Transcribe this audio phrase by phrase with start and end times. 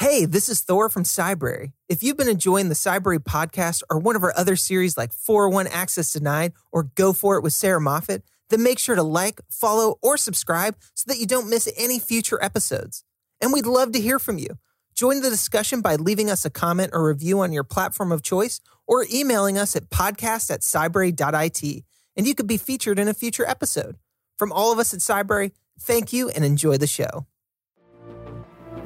[0.00, 1.72] Hey, this is Thor from Cybrary.
[1.86, 5.66] If you've been enjoying the Cybrary podcast or one of our other series like 401
[5.66, 9.98] Access Denied or Go For It with Sarah Moffat, then make sure to like, follow,
[10.00, 13.04] or subscribe so that you don't miss any future episodes.
[13.42, 14.56] And we'd love to hear from you.
[14.94, 18.58] Join the discussion by leaving us a comment or review on your platform of choice
[18.86, 21.84] or emailing us at podcast at cybrary.it,
[22.16, 23.98] and you could be featured in a future episode.
[24.38, 27.26] From all of us at Cybrary, thank you and enjoy the show.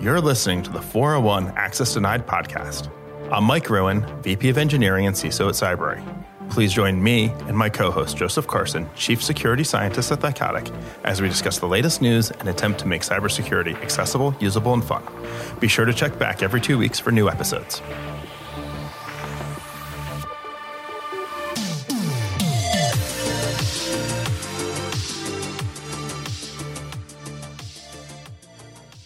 [0.00, 2.90] You're listening to the 401 Access Denied podcast.
[3.32, 6.02] I'm Mike Rowan, VP of Engineering and CISO at Cybrary.
[6.50, 10.70] Please join me and my co host, Joseph Carson, Chief Security Scientist at Thycotic,
[11.04, 15.02] as we discuss the latest news and attempt to make cybersecurity accessible, usable, and fun.
[15.58, 17.80] Be sure to check back every two weeks for new episodes.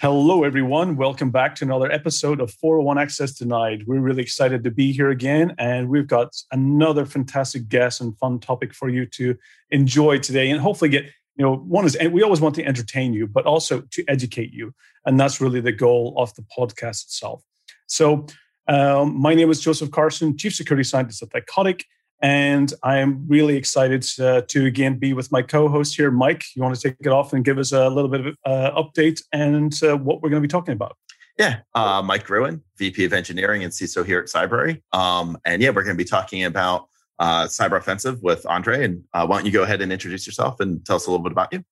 [0.01, 0.95] Hello, everyone.
[0.95, 3.83] Welcome back to another episode of 401 Access Denied.
[3.89, 8.39] We're really excited to be here again, and we've got another fantastic guest and fun
[8.39, 9.37] topic for you to
[9.73, 11.07] enjoy today, and hopefully get.
[11.35, 14.73] You know, one is we always want to entertain you, but also to educate you,
[15.05, 17.43] and that's really the goal of the podcast itself.
[17.89, 18.27] So,
[18.69, 21.83] um, my name is Joseph Carson, Chief Security Scientist at Thycotic,
[22.21, 26.45] and I am really excited uh, to again be with my co-host here, Mike.
[26.55, 29.23] You want to take it off and give us a little bit of uh, update
[29.33, 30.97] and uh, what we're going to be talking about?
[31.39, 34.83] Yeah, uh, Mike Rowan, VP of Engineering and CISO here at Cybrary.
[34.93, 36.89] Um, and yeah, we're going to be talking about
[37.21, 38.85] uh, cyber offensive with Ondrej.
[38.85, 41.23] And uh, why don't you go ahead and introduce yourself and tell us a little
[41.23, 41.63] bit about you?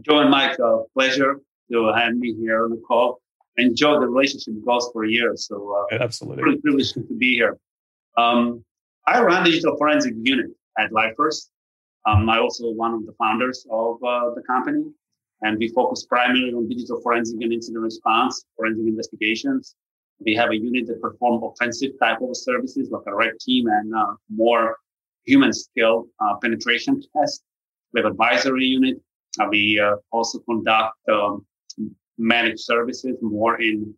[0.00, 0.58] Joe and Mike,
[0.94, 3.20] pleasure to have me here on the call.
[3.58, 7.58] Enjoy the relationship goes for years, so absolutely, really privileged to be here.
[8.16, 8.64] Um,
[9.06, 11.50] I run digital forensic unit at LIFARS.
[12.06, 14.84] Um, I also one of the founders of uh, the company,
[15.42, 19.74] and we focus primarily on digital forensic and incident response, forensic investigations.
[20.24, 23.94] We have a unit that perform offensive type of services like a red team and
[23.94, 24.76] uh, more
[25.24, 27.42] human skill uh, penetration test.
[27.92, 29.00] We have advisory unit.
[29.40, 31.44] Uh, we uh, also conduct um,
[32.18, 33.94] managed services more in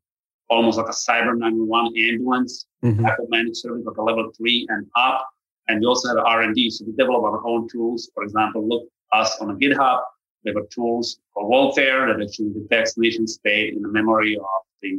[0.55, 3.05] almost like a cyber 911 ambulance mm-hmm.
[3.05, 5.29] type of managed service, like a level three and up.
[5.69, 6.71] And we also have R&D.
[6.71, 8.11] So we develop our own tools.
[8.15, 10.01] For example, look us on a GitHub.
[10.45, 14.45] We have tools for Volatility that actually detects nation state in the memory of
[14.83, 14.99] the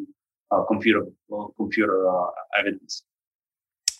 [0.52, 1.04] uh, computer
[1.36, 2.28] uh, computer uh,
[2.60, 3.04] evidence.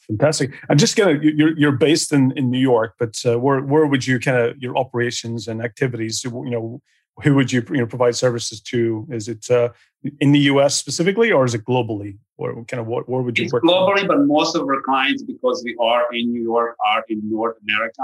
[0.08, 0.54] Fantastic.
[0.70, 4.06] I'm just gonna you're you're based in in New York, but uh, where where would
[4.06, 6.24] you kind of your operations and activities?
[6.24, 6.82] You know,
[7.24, 9.08] who would you you know provide services to?
[9.10, 9.70] Is it uh,
[10.20, 10.76] in the U.S.
[10.76, 12.18] specifically, or is it globally?
[12.38, 13.64] Or kind of what where would you it's work?
[13.64, 17.58] Globally, but most of our clients, because we are in New York, are in North
[17.68, 18.04] America.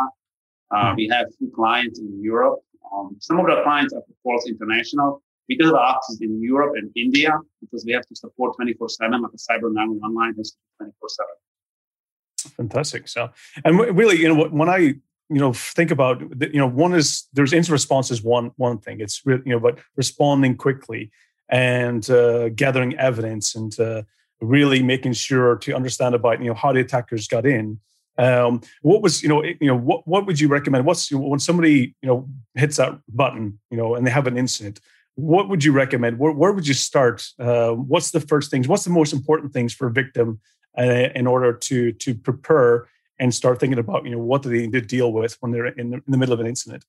[0.71, 0.95] Uh, mm-hmm.
[0.95, 2.59] We have few clients in Europe.
[2.93, 5.21] Um, some of our clients are, of course, international.
[5.49, 9.21] We do have offices in Europe and India because we have to support 24 7,
[9.21, 12.55] like a cyber 911 line has 24 7.
[12.55, 13.07] Fantastic.
[13.07, 13.29] So,
[13.65, 14.95] and really, you know, when I
[15.31, 18.99] you know think about you know one is there's incident response is one one thing.
[18.99, 21.11] It's you know but responding quickly
[21.49, 24.03] and uh, gathering evidence and uh,
[24.41, 27.79] really making sure to understand about you know how the attackers got in.
[28.17, 30.85] Um, what was you know you know what what would you recommend?
[30.85, 34.79] What's when somebody you know hits that button you know and they have an incident
[35.15, 36.17] what would you recommend?
[36.17, 37.27] Where, where would you start?
[37.37, 40.39] Uh, what's the first things what's the most important things for a victim
[40.77, 42.87] uh, in order to to prepare
[43.21, 45.67] and start thinking about you know what do they need to deal with when they're
[45.67, 46.83] in the, in the middle of an incident.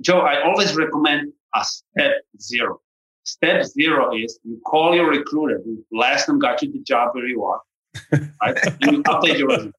[0.00, 2.80] Joe i always recommend a step zero.
[3.22, 7.26] Step zero is you call your recruiter who last time got you the job where
[7.26, 7.60] you are
[8.42, 8.58] right?
[8.82, 9.72] And you update your resume.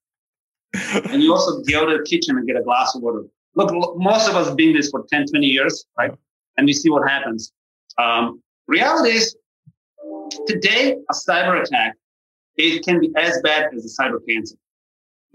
[1.12, 3.24] And you also go to the kitchen and get a glass of water.
[3.54, 6.12] Look most of us have been this for 10 20 years right?
[6.56, 7.52] And we see what happens.
[7.98, 9.36] Um, reality is
[10.46, 11.94] today a cyber attack
[12.56, 14.56] it can be as bad as a cyber cancer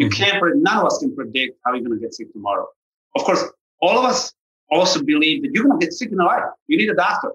[0.02, 0.24] you mm-hmm.
[0.24, 2.68] can't, none of us can predict how you're going to get sick tomorrow.
[3.16, 3.44] Of course,
[3.82, 4.34] all of us
[4.72, 6.44] also believe that you're going to get sick in life.
[6.68, 7.32] You need a doctor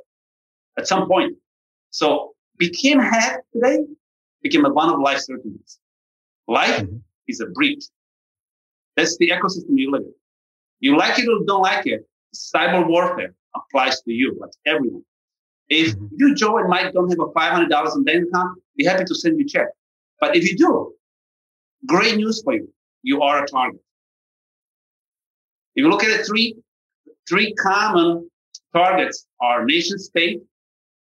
[0.77, 1.37] at some point.
[1.91, 3.85] So became hacked today
[4.43, 5.79] became a one of life certainties.
[6.49, 6.97] Life mm-hmm.
[7.29, 7.85] is a breach.
[8.97, 10.15] That's the ecosystem you live in.
[10.81, 12.07] You like it or don't like it.
[12.35, 15.05] Cyber warfare applies to you, like everyone.
[15.69, 16.07] If mm-hmm.
[16.17, 19.39] you, Joe and Mike, don't have a $500 in bank account, be happy to send
[19.39, 19.69] you a check.
[20.21, 20.93] But if you do,
[21.85, 22.73] Great news for you.
[23.03, 23.81] You are a target.
[25.75, 26.57] If you look at it, three,
[27.29, 28.31] three common
[28.75, 30.41] targets are nation state,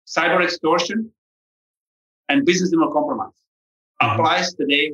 [0.07, 1.11] cyber extortion,
[2.29, 3.33] and business email compromise.
[4.01, 4.19] Mm-hmm.
[4.19, 4.91] Applies today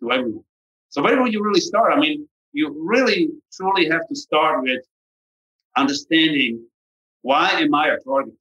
[0.00, 0.44] to everyone.
[0.88, 1.92] So where would you really start?
[1.92, 4.80] I mean, you really truly have to start with
[5.76, 6.64] understanding
[7.22, 8.34] why am I a target?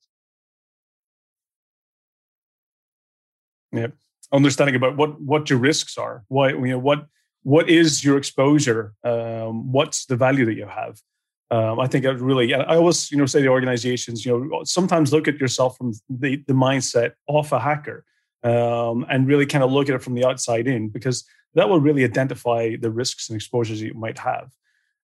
[3.71, 3.87] Yeah,
[4.33, 6.24] understanding about what what your risks are.
[6.27, 7.06] Why you know what
[7.44, 8.94] what is your exposure?
[9.03, 11.00] Um, what's the value that you have?
[11.51, 12.53] Um, I think it really.
[12.53, 16.44] I always you know say to organizations, you know, sometimes look at yourself from the
[16.47, 18.03] the mindset of a hacker,
[18.44, 21.79] um, and really kind of look at it from the outside in because that will
[21.79, 24.50] really identify the risks and exposures you might have.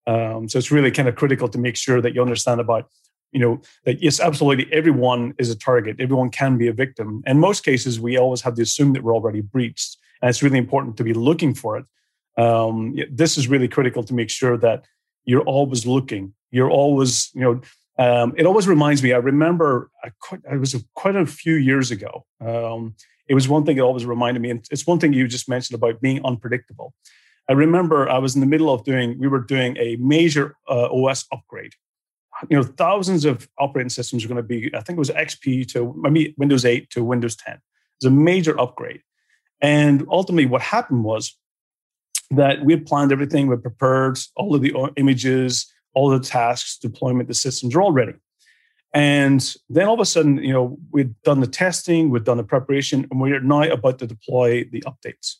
[0.07, 2.89] Um, so it's really kind of critical to make sure that you understand about,
[3.31, 5.99] you know, that yes, absolutely everyone is a target.
[5.99, 7.23] Everyone can be a victim.
[7.25, 10.57] In most cases, we always have to assume that we're already breached, and it's really
[10.57, 11.85] important to be looking for it.
[12.41, 14.85] Um, this is really critical to make sure that
[15.25, 16.33] you're always looking.
[16.51, 17.61] You're always, you know,
[17.99, 19.13] um, it always reminds me.
[19.13, 22.25] I remember I, quite, I was quite a few years ago.
[22.39, 22.95] Um,
[23.27, 25.75] it was one thing that always reminded me, and it's one thing you just mentioned
[25.75, 26.93] about being unpredictable.
[27.49, 30.87] I remember I was in the middle of doing, we were doing a major uh,
[30.91, 31.73] OS upgrade.
[32.49, 35.67] You know, thousands of operating systems are going to be, I think it was XP
[35.73, 37.59] to I mean, Windows 8 to Windows 10.
[37.97, 39.01] It's a major upgrade.
[39.61, 41.37] And ultimately, what happened was
[42.31, 47.27] that we had planned everything, we prepared all of the images, all the tasks, deployment,
[47.27, 48.13] the systems are all ready.
[48.93, 52.43] And then all of a sudden, you know, we'd done the testing, we'd done the
[52.43, 55.35] preparation, and we're now about to deploy the updates.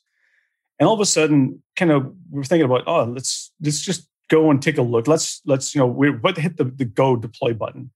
[0.80, 4.09] And all of a sudden, kind of, we are thinking about, oh, let's let's just
[4.30, 5.08] go and take a look.
[5.08, 7.92] Let's let's you know, about to hit the, the go deploy button,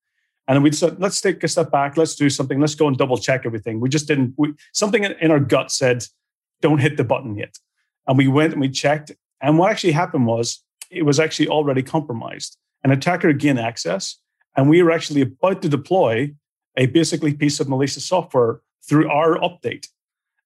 [0.47, 3.17] and we said, let's take a step back, let's do something, let's go and double
[3.17, 3.79] check everything.
[3.79, 4.33] We just didn't.
[4.37, 6.05] We, something in our gut said,
[6.61, 7.57] don't hit the button yet,
[8.07, 9.11] and we went and we checked.
[9.41, 12.57] And what actually happened was, it was actually already compromised.
[12.83, 14.17] An attacker gained access
[14.55, 16.33] and we were actually about to deploy
[16.77, 19.87] a basically piece of malicious software through our update.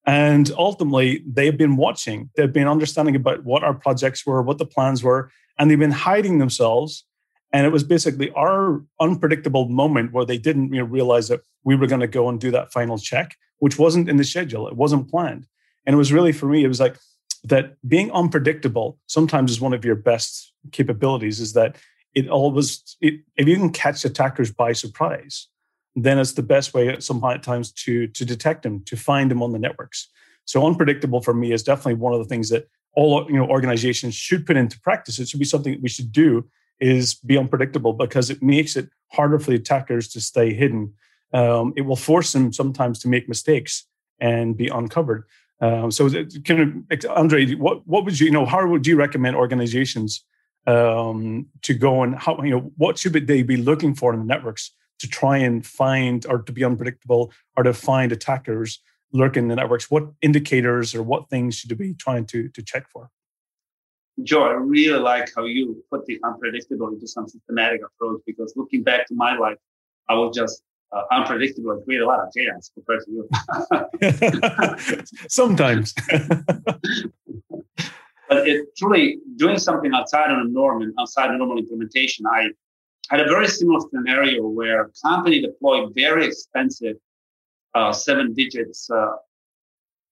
[0.08, 4.66] And ultimately, they've been watching, they've been understanding about what our projects were, what the
[4.66, 7.04] plans were, and they've been hiding themselves.
[7.52, 11.76] And it was basically our unpredictable moment where they didn't you know, realize that we
[11.76, 14.78] were going to go and do that final check, which wasn't in the schedule, it
[14.78, 15.46] wasn't planned.
[15.86, 16.98] And it was really for me, it was like
[17.44, 21.76] that being unpredictable sometimes is one of your best capabilities, is that
[22.16, 25.48] it always it, if you can catch attackers by surprise
[25.98, 29.60] then it's the best way sometimes to to detect them to find them on the
[29.60, 30.10] networks.
[30.46, 34.16] So unpredictable for me is definitely one of the things that all you know organizations
[34.16, 35.20] should put into practice.
[35.20, 36.48] It should be something that we should do
[36.80, 40.94] is be unpredictable because it makes it harder for the attackers to stay hidden.
[41.34, 43.86] Um, it will force them sometimes to make mistakes
[44.20, 45.24] and be uncovered.
[45.60, 50.24] Um, so of Ondrej what, what would you, you know how would you recommend organizations
[50.68, 54.26] um, to go and how you know what should they be looking for in the
[54.26, 58.80] networks to try and find or to be unpredictable or to find attackers
[59.14, 59.90] lurking in the networks.
[59.90, 63.10] What indicators or what things should be trying to to check for?
[64.24, 68.82] Joe i really like how you put the unpredictable into some systematic approach because looking
[68.82, 69.58] back to my life
[70.10, 73.30] i was just uh, unpredictable and create a lot of chaos compared to you.
[75.30, 75.94] Sometimes.
[78.30, 82.26] But it truly doing something outside of the norm and outside of normal implementation.
[82.28, 82.50] I
[83.10, 86.98] had a very similar scenario where a company deployed very expensive
[87.76, 89.14] uh, seven digits uh,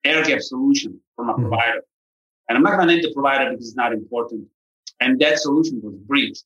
[0.04, 1.42] air gap solution from a mm-hmm.
[1.42, 1.82] provider.
[2.48, 4.48] And I'm not going to name the provider because it's not important.
[5.00, 6.44] And that solution was breached.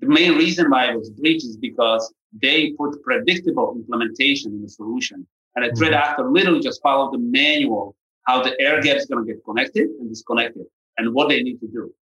[0.00, 2.12] The main reason why it was breached is because
[2.42, 5.26] they put predictable implementation in the solution.
[5.56, 6.10] And a threat mm-hmm.
[6.10, 9.88] actor literally just followed the manual how the air gap is going to get connected
[9.98, 10.64] and disconnected
[10.98, 11.92] and what they need to do.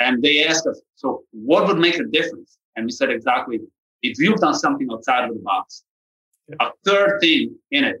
[0.00, 2.58] And they asked us, so what would make a difference?
[2.78, 3.58] And we said exactly,
[4.02, 5.82] if you've done something outside of the box,
[6.48, 6.54] yeah.
[6.60, 7.96] a third thing in it,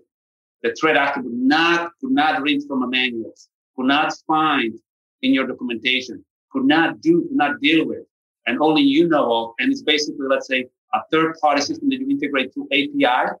[0.62, 3.34] the threat actor would not, could not read from a manual,
[3.76, 4.78] could not find
[5.22, 8.04] in your documentation, could not do, could not deal with,
[8.46, 9.54] and only you know of.
[9.58, 13.32] And it's basically, let's say, a third party system that you integrate through API.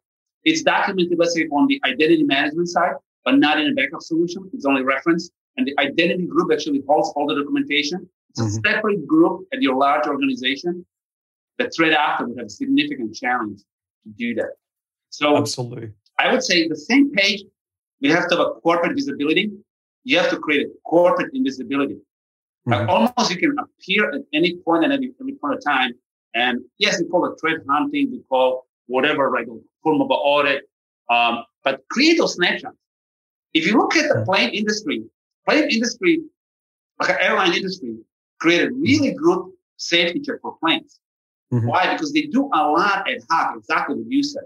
[0.42, 4.50] It's documented, let's say, on the identity management side, but not in a backup solution.
[4.52, 5.30] It's only reference.
[5.56, 8.08] and the identity group actually holds all the documentation.
[8.30, 8.66] It's mm-hmm.
[8.66, 10.84] a separate group at your large organization.
[11.58, 13.60] The threat actor would have a significant challenge
[14.04, 14.52] to do that.
[15.10, 17.42] So absolutely, I would say the same page.
[18.00, 19.50] We have to have a corporate visibility.
[20.04, 21.98] You have to create a corporate invisibility.
[22.68, 22.90] Mm-hmm.
[22.90, 25.92] almost you can appear at any point and any, any point of time.
[26.34, 28.10] And yes, we call it threat hunting.
[28.10, 29.46] We call whatever, like
[29.82, 30.64] form of audit.
[31.08, 32.76] Um, but create those snapshots.
[33.54, 35.04] If you look at the plane industry,
[35.48, 36.20] plane industry,
[37.00, 37.96] like airline industry,
[38.38, 41.00] created really good safety check for planes.
[41.52, 41.66] Mm-hmm.
[41.66, 41.92] Why?
[41.92, 44.44] Because they do a lot ad hoc, exactly what you said.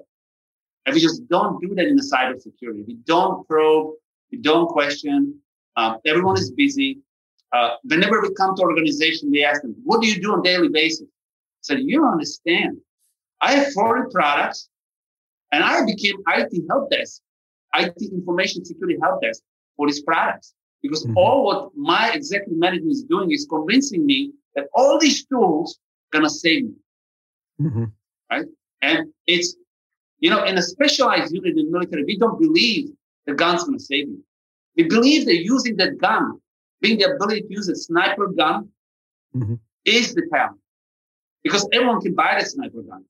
[0.86, 2.86] And we just don't do that in the cybersecurity.
[2.86, 3.94] We don't probe,
[4.30, 5.38] we don't question.
[5.76, 6.98] Um, everyone is busy.
[7.52, 10.68] Uh, whenever we come to organization, we ask them, what do you do on daily
[10.68, 11.06] basis?
[11.06, 12.78] I said, you don't understand.
[13.40, 14.68] I have 40 products
[15.50, 17.22] and I became IT help desk
[17.74, 19.42] IT information security help desk
[19.76, 20.54] for these products.
[20.82, 21.16] Because mm-hmm.
[21.16, 25.78] all what my executive management is doing is convincing me that all these tools
[26.12, 26.74] gonna save me.
[27.60, 27.84] Mm-hmm.
[28.30, 28.46] Right?
[28.80, 29.56] And it's,
[30.18, 32.90] you know, in a specialized unit in the military, we don't believe
[33.26, 34.24] the gun's gonna save you.
[34.76, 36.40] We believe that using that gun,
[36.80, 38.68] being the ability to use a sniper gun,
[39.34, 39.54] mm-hmm.
[39.84, 40.58] is the talent.
[41.42, 43.04] Because everyone can buy the sniper gun,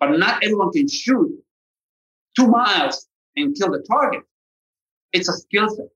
[0.00, 1.30] but not everyone can shoot
[2.34, 4.22] two miles and kill the target.
[5.12, 5.86] It's a skill set.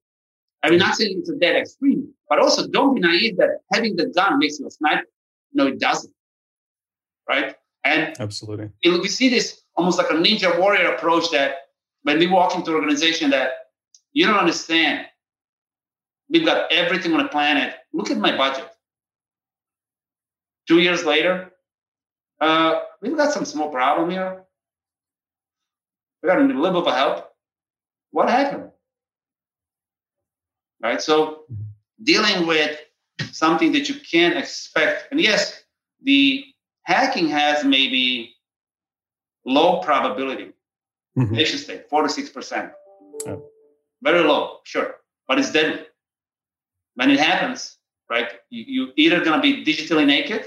[0.62, 3.96] I mean, not saying it's a dead extreme, but also don't be naive that having
[3.96, 5.06] the gun makes you a sniper.
[5.54, 6.12] No, it doesn't.
[7.28, 7.54] Right?
[7.84, 11.56] And absolutely, we see this almost like a ninja warrior approach that
[12.02, 13.52] when we walk into an organization that
[14.12, 15.06] you don't understand,
[16.28, 17.74] we've got everything on the planet.
[17.92, 18.68] Look at my budget.
[20.68, 21.52] Two years later,
[22.40, 24.44] uh, we've got some small problem here.
[26.22, 27.32] We got a little bit of help.
[28.10, 28.70] What happened?
[30.82, 31.00] Right.
[31.00, 31.44] So
[32.02, 32.78] dealing with
[33.32, 35.62] something that you can't expect, and yes,
[36.02, 36.44] the
[36.90, 38.34] hacking has maybe
[39.46, 40.48] low probability.
[41.16, 41.34] Mm-hmm.
[41.34, 42.72] Nation state, four to six percent.
[44.02, 44.96] Very low, sure,
[45.28, 45.82] but it's deadly.
[46.94, 47.76] When it happens,
[48.08, 48.28] right?
[48.48, 50.42] You, you either gonna be digitally naked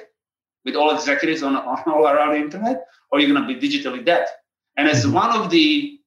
[0.65, 4.25] with all executives on, on all around the internet, or you're gonna be digitally dead.
[4.77, 5.13] And as mm-hmm.
[5.13, 5.99] one of the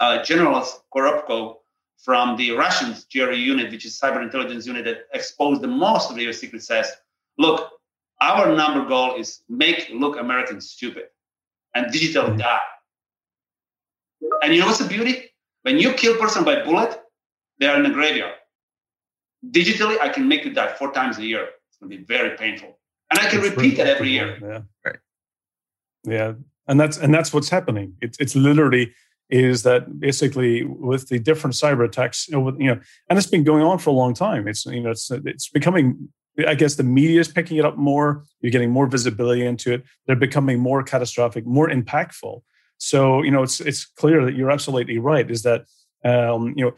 [0.00, 1.56] uh, generals, Koropko,
[1.98, 6.16] from the Russian GRU unit, which is cyber intelligence unit that exposed the most of
[6.16, 6.90] the US secret says,
[7.38, 7.77] look,
[8.20, 11.04] our number goal is make look Americans stupid
[11.74, 12.38] and digital mm-hmm.
[12.38, 12.60] die.
[14.42, 15.30] And you know what's the beauty?
[15.62, 17.00] When you kill person by bullet,
[17.60, 18.34] they are in the graveyard.
[19.50, 21.44] Digitally, I can make you die four times a year.
[21.68, 22.78] It's going to be very painful,
[23.10, 24.38] and I can that's repeat that every year.
[24.40, 24.96] Yeah, right.
[26.04, 26.32] Yeah,
[26.66, 27.94] and that's and that's what's happening.
[28.00, 28.92] It's it's literally
[29.30, 33.28] is that basically with the different cyber attacks, you know, with, you know, and it's
[33.28, 34.48] been going on for a long time.
[34.48, 36.08] It's you know, it's it's becoming.
[36.46, 38.24] I guess the media is picking it up more.
[38.40, 39.84] You're getting more visibility into it.
[40.06, 42.42] They're becoming more catastrophic, more impactful.
[42.78, 45.28] So you know, it's it's clear that you're absolutely right.
[45.30, 45.64] Is that
[46.04, 46.74] um, you know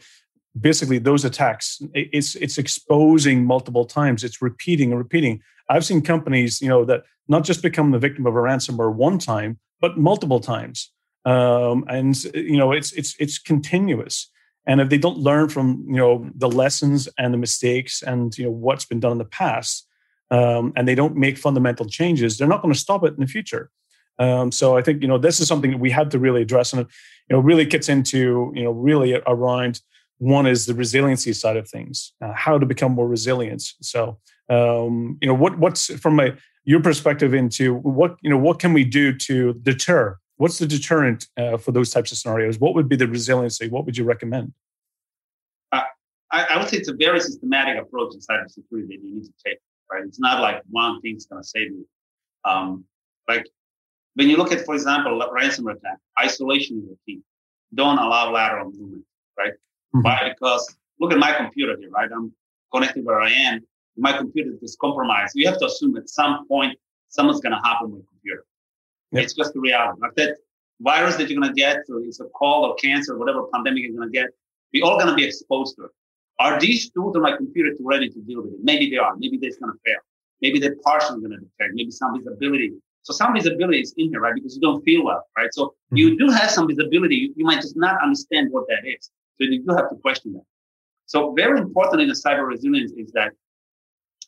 [0.59, 6.61] basically those attacks it's it's exposing multiple times it's repeating and repeating i've seen companies
[6.61, 10.41] you know that not just become the victim of a ransomware one time but multiple
[10.41, 10.91] times
[11.23, 14.29] um, and you know it's it's it's continuous
[14.67, 18.45] and if they don't learn from you know the lessons and the mistakes and you
[18.45, 19.87] know what's been done in the past
[20.29, 23.27] um, and they don't make fundamental changes they're not going to stop it in the
[23.27, 23.69] future.
[24.19, 26.73] Um, so i think you know this is something that we have to really address
[26.73, 26.87] and it
[27.29, 29.81] you know really gets into you know really around
[30.21, 33.63] one is the resiliency side of things uh, how to become more resilient.
[33.81, 38.59] So um, you know what what's from a your perspective into what you know what
[38.59, 42.57] can we do to deter What's the deterrent uh, for those types of scenarios?
[42.57, 43.69] What would be the resiliency?
[43.69, 44.53] What would you recommend?
[45.71, 45.83] Uh,
[46.31, 49.33] I, I, would say it's a very systematic approach in cybersecurity that you need to
[49.45, 49.59] take.
[49.91, 50.03] Right?
[50.03, 51.87] It's not like one thing's going to save you.
[52.43, 52.85] Um,
[53.27, 53.47] like
[54.15, 57.21] when you look at, for example, ransomware attack, isolation is the key.
[57.75, 59.05] Don't allow lateral movement.
[59.37, 59.53] Right?
[59.95, 60.01] Mm-hmm.
[60.01, 60.33] Why?
[60.33, 61.91] Because look at my computer here.
[61.91, 62.09] Right?
[62.11, 62.33] I'm
[62.73, 63.59] connected where I am.
[63.95, 65.33] My computer is compromised.
[65.35, 66.79] You have to assume at some point
[67.09, 68.43] someone's going to hop on my computer.
[69.11, 69.23] Yep.
[69.23, 69.99] It's just the reality.
[70.01, 70.37] Like that
[70.79, 73.83] virus that you're going to get, or it's a cold or cancer, or whatever pandemic
[73.83, 74.29] you're going to get,
[74.73, 75.91] we're all going to be exposed to it.
[76.39, 78.59] Are these tools on my computer too ready to deal with it?
[78.63, 79.15] Maybe they are.
[79.17, 79.99] Maybe they're going to fail.
[80.41, 81.75] Maybe they're partially going to detect.
[81.75, 82.71] Maybe some visibility.
[83.03, 84.33] So some visibility is in here, right?
[84.33, 85.53] Because you don't feel well, right?
[85.53, 85.97] So mm-hmm.
[85.97, 87.15] you do have some visibility.
[87.15, 89.11] You, you might just not understand what that is.
[89.37, 90.43] So you do have to question that.
[91.05, 93.33] So very important in the cyber resilience is that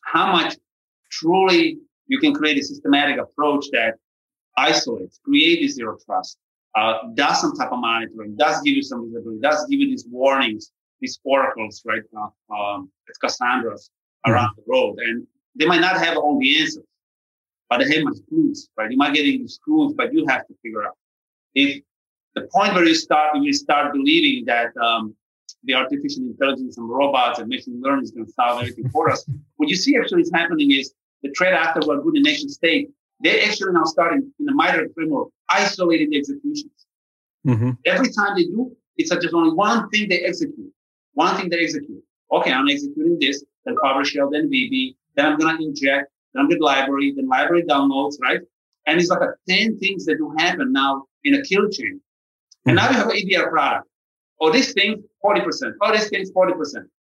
[0.04, 0.56] how much
[1.10, 3.94] truly you can create a systematic approach that
[4.56, 6.38] isolates, create this zero trust,
[6.74, 10.06] uh, does some type of monitoring, does give you some visibility, does give you these
[10.10, 12.02] warnings, these oracles, right?
[12.16, 13.90] Uh, um, it's Cassandras
[14.26, 14.60] around mm-hmm.
[14.66, 14.98] the road.
[14.98, 16.84] And they might not have all the answers,
[17.70, 18.90] but they have much clues, right?
[18.90, 20.96] You might get these clues, but you have to figure out.
[21.54, 21.82] If
[22.34, 25.14] the point where you start, you start believing that um,
[25.62, 29.24] the artificial intelligence and robots and machine learning is going to solve everything for us,
[29.56, 30.92] what you see actually is happening is
[31.22, 32.90] the threat actor who are good in nation state
[33.22, 36.86] they actually now starting in the MITRE framework, isolated executions.
[37.46, 37.70] Mm-hmm.
[37.86, 40.72] Every time they do, it's just only one thing they execute.
[41.14, 42.02] One thing they execute.
[42.32, 46.64] Okay, I'm executing this, then PowerShell, then VB, then I'm gonna inject, then I'm gonna
[46.64, 48.40] library, then library downloads, right?
[48.86, 52.00] And it's like a 10 things that do happen now in a kill chain.
[52.66, 52.70] Mm-hmm.
[52.70, 53.88] And now you have an EDR product.
[54.40, 55.74] Oh, this thing, 40%.
[55.80, 56.54] Oh, this thing's 40%.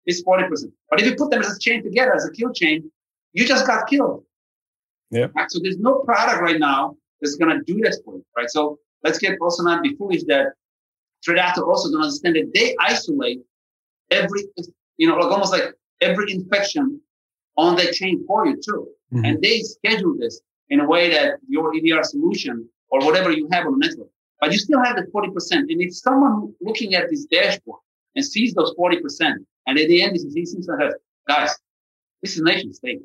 [0.07, 0.73] This 40%.
[0.91, 2.91] But if you put them as a chain together as a kill chain,
[3.33, 4.25] you just got killed.
[5.11, 5.27] Yeah.
[5.35, 5.51] Right?
[5.51, 8.51] So there's no product right now that's going to do this for you, right?
[8.51, 10.53] So let's get also not be foolish that
[11.25, 13.41] threat actor also don't understand that they isolate
[14.11, 14.45] every,
[14.97, 17.01] you know, like almost like every infection
[17.57, 18.89] on that chain for you too.
[19.13, 19.25] Mm-hmm.
[19.25, 23.67] And they schedule this in a way that your EDR solution or whatever you have
[23.67, 24.09] on the network,
[24.41, 25.53] but you still have the 40%.
[25.53, 27.81] And if someone looking at this dashboard
[28.15, 29.01] and sees those 40%,
[29.67, 30.95] and at the end, he sees says,
[31.27, 31.55] guys,
[32.23, 33.01] this is nation state,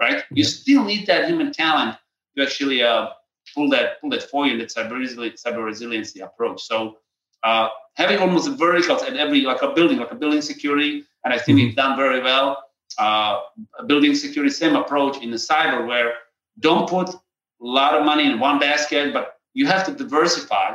[0.00, 0.24] right?
[0.30, 1.96] You still need that human talent
[2.36, 3.08] to actually uh,
[3.54, 6.62] pull that pull that for you in that cyber, resili- cyber resiliency approach.
[6.62, 6.98] So
[7.42, 11.38] uh, having almost verticals at every like a building, like a building security, and I
[11.38, 11.66] think mm-hmm.
[11.68, 12.62] we've done very well.
[12.98, 13.40] Uh,
[13.86, 16.14] building security, same approach in the cyber where
[16.60, 17.18] don't put a
[17.60, 20.74] lot of money in one basket, but you have to diversify,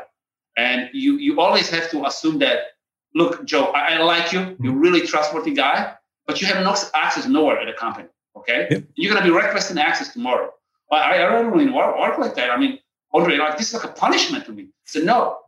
[0.57, 2.59] and you you always have to assume that.
[3.13, 4.55] Look, Joe, I, I like you.
[4.61, 5.95] You're really trustworthy guy,
[6.27, 8.07] but you have no access nowhere at the company.
[8.35, 8.83] Okay, yep.
[8.95, 10.51] you're gonna be requesting access tomorrow.
[10.91, 12.49] I, I don't really work, work like that.
[12.51, 12.79] I mean,
[13.13, 14.69] Ondrej, like this is like a punishment to me.
[14.85, 15.39] So no,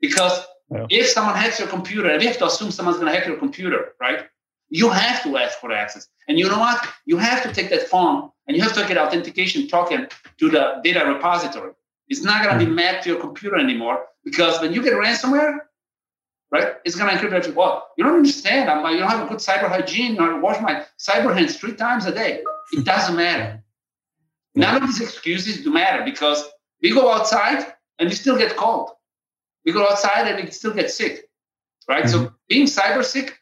[0.00, 0.86] because yeah.
[0.90, 3.38] if someone hacks your computer, and we have to assume someone's going to hack your
[3.38, 4.26] computer, right?
[4.70, 6.86] You have to ask for access, and you know what?
[7.04, 10.08] You have to take that phone and you have to get authentication token
[10.38, 11.72] to the data repository.
[12.08, 12.74] It's not going to be mm-hmm.
[12.74, 15.58] mapped to your computer anymore because when you get ransomware,
[16.52, 16.74] right?
[16.84, 18.70] It's going to encrypt every Well, you don't understand.
[18.70, 20.20] I'm like, you don't have a good cyber hygiene.
[20.20, 22.42] I wash my cyber hands three times a day.
[22.72, 23.64] It doesn't matter.
[24.54, 26.44] None of these excuses do matter because
[26.82, 27.66] we go outside
[27.98, 28.90] and we still get cold.
[29.64, 31.30] We go outside and we still get sick,
[31.88, 32.04] right?
[32.04, 32.24] Mm-hmm.
[32.24, 33.38] So being cyber sick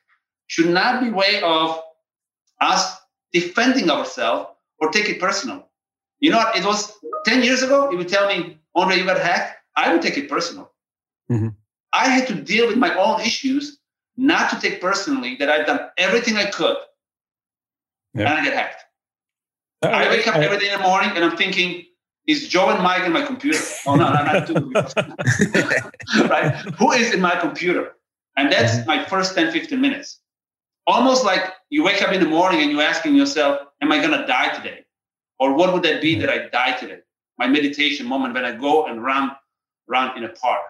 [0.46, 1.82] should not be way of
[2.60, 2.96] us
[3.32, 5.68] defending ourselves or take it personal.
[6.20, 6.56] You know what?
[6.56, 6.92] It was
[7.24, 9.56] 10 years ago, you would tell me, Ondrej, you got hacked.
[9.74, 10.70] I would take it personal.
[11.30, 11.48] Mm-hmm.
[11.92, 13.78] I had to deal with my own issues,
[14.16, 16.76] not to take personally that I've done everything I could
[18.14, 18.30] yeah.
[18.30, 18.84] and I get hacked.
[19.82, 21.86] I wake up every day in the morning and I'm thinking,
[22.26, 23.58] is Joe and Mike in my computer?
[23.86, 24.70] Oh no, no, not two.
[26.28, 26.54] right?
[26.78, 27.96] Who is in my computer?
[28.36, 28.86] And that's mm-hmm.
[28.86, 30.20] my first 10, 15 minutes.
[30.86, 34.26] Almost like you wake up in the morning and you're asking yourself, Am I gonna
[34.26, 34.84] die today?
[35.38, 37.00] Or what would that be that I die today?
[37.38, 39.30] My meditation moment when I go and run,
[39.88, 40.60] run in a park.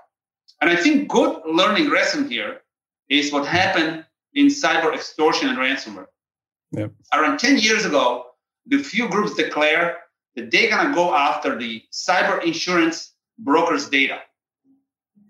[0.61, 2.61] And I think good learning lesson here
[3.09, 6.07] is what happened in cyber extortion and ransomware.
[6.73, 6.93] Yep.
[7.13, 8.27] Around 10 years ago,
[8.67, 9.99] the few groups declare
[10.37, 14.21] that they're going to go after the cyber insurance brokers' data.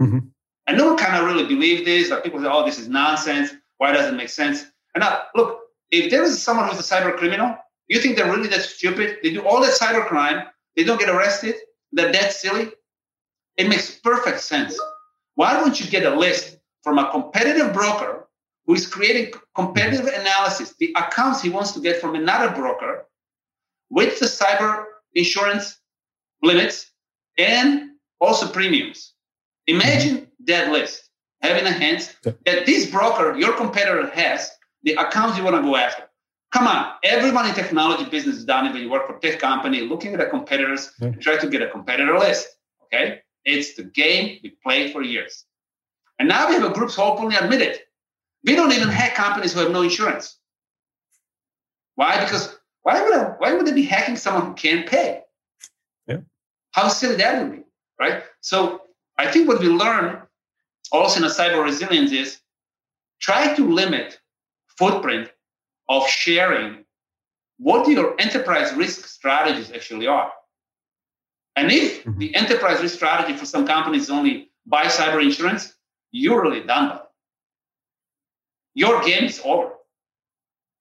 [0.01, 0.19] Mm-hmm.
[0.67, 2.11] And no one kind of really believe this.
[2.11, 3.51] Like people say, oh, this is nonsense.
[3.79, 4.67] Why does it make sense?
[4.95, 7.57] And now, look, if there is someone who's a cyber criminal,
[7.89, 9.19] you think they're really that stupid?
[9.23, 11.57] They do all that cyber crime, they don't get arrested,
[11.93, 12.71] they're that silly?
[13.57, 14.79] It makes perfect sense.
[15.35, 18.29] Why don't you get a list from a competitive broker
[18.67, 23.07] who is creating competitive analysis, the accounts he wants to get from another broker,
[23.91, 25.79] with the cyber insurance
[26.43, 26.91] limits
[27.37, 27.91] and
[28.21, 29.15] also premiums.
[29.67, 31.11] Imagine that list
[31.43, 34.51] having a hands that this broker, your competitor has
[34.83, 36.05] the accounts you want to go after.
[36.53, 39.83] Come on, everyone in technology business is done it when you work for tech company,
[39.83, 41.13] looking at the competitors, yeah.
[41.13, 42.49] try to get a competitor list.
[42.85, 43.21] Okay.
[43.45, 45.45] It's the game we played for years.
[46.19, 47.89] And now we have a group who openly admit it.
[48.45, 50.39] We don't even hack companies who have no insurance.
[51.95, 52.23] Why?
[52.23, 55.23] Because why would I, why would they be hacking someone who can't pay?
[56.07, 56.19] Yeah.
[56.73, 57.63] How silly that would be,
[57.99, 58.23] right?
[58.41, 58.83] So
[59.19, 60.23] I think what we learn
[60.93, 62.39] also in a cyber resilience is
[63.21, 64.19] try to limit
[64.79, 65.31] footprint
[65.89, 66.85] of sharing
[67.59, 70.33] what your enterprise risk strategies actually are.
[71.57, 72.19] And if mm-hmm.
[72.19, 75.75] the enterprise risk strategy for some companies is only buy cyber insurance,
[76.11, 77.03] you're really done by it.
[78.75, 79.73] Your game is over.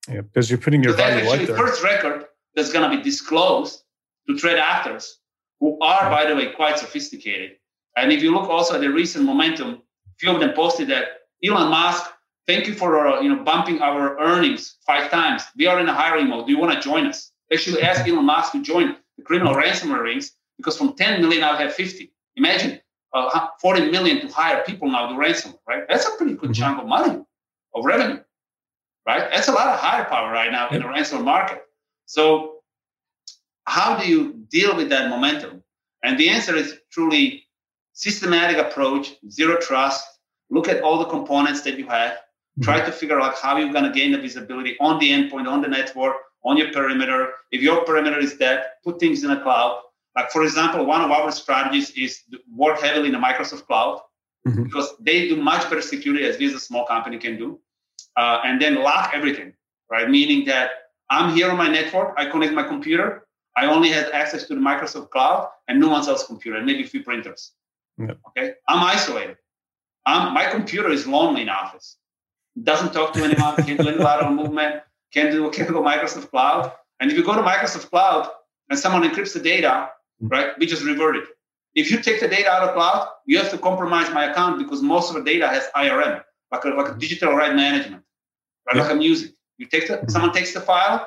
[0.08, 1.56] Yeah, because you're putting your value out there.
[1.56, 3.82] First record that's going to be disclosed
[4.28, 5.18] to threat actors
[5.58, 7.52] who are, by the way, quite sophisticated.
[7.96, 9.82] And if you look also at the recent momentum,
[10.18, 11.04] few of them posted that
[11.44, 12.04] Elon Musk,
[12.46, 15.42] thank you for uh, you know bumping our earnings five times.
[15.56, 16.46] We are in a hiring mode.
[16.46, 17.32] Do you want to join us?
[17.50, 21.40] They should ask Elon Musk to join the criminal ransomware rings because from 10 million
[21.40, 22.12] we have 50.
[22.36, 22.80] Imagine
[23.12, 25.84] uh, 40 million to hire people now to ransom, right?
[25.88, 26.62] That's a pretty good mm-hmm.
[26.62, 27.22] chunk of money
[27.74, 28.20] of revenue
[29.06, 29.30] right?
[29.32, 30.72] That's a lot of higher power right now yep.
[30.72, 31.62] in the ransom market.
[32.06, 32.56] So,
[33.64, 35.62] how do you deal with that momentum?
[36.02, 37.44] And the answer is truly
[37.92, 40.04] systematic approach, zero trust.
[40.50, 42.12] Look at all the components that you have.
[42.12, 42.62] Mm-hmm.
[42.62, 45.60] Try to figure out how you're going to gain the visibility on the endpoint, on
[45.62, 47.32] the network, on your perimeter.
[47.52, 49.80] If your perimeter is dead, put things in the cloud.
[50.16, 52.20] Like for example, one of our strategies is
[52.52, 54.00] work heavily in the Microsoft cloud
[54.46, 54.64] mm-hmm.
[54.64, 57.60] because they do much better security as we as a small company can do
[58.16, 59.52] uh, and then lock everything,
[59.90, 60.10] right?
[60.10, 60.70] Meaning that
[61.10, 64.60] I'm here on my network, I connect my computer, I only have access to the
[64.60, 67.52] Microsoft Cloud and no one's else's computer, and maybe a few printers.
[67.98, 68.18] Yep.
[68.28, 69.36] Okay, I'm isolated.
[70.06, 71.96] um, my computer is lonely in office.
[72.62, 76.72] Doesn't talk to anyone, can't do any lateral movement, can't do can't go Microsoft Cloud.
[77.00, 78.28] And if you go to Microsoft Cloud
[78.70, 79.90] and someone encrypts the data.
[80.20, 81.24] Right, we just revert it.
[81.74, 84.82] If you take the data out of cloud, you have to compromise my account because
[84.82, 88.02] most of the data has IRM, like a, like a digital right management,
[88.66, 88.76] right?
[88.76, 88.82] Yeah.
[88.82, 89.32] Like a music.
[89.58, 90.08] You take the, mm-hmm.
[90.08, 91.06] someone takes the file,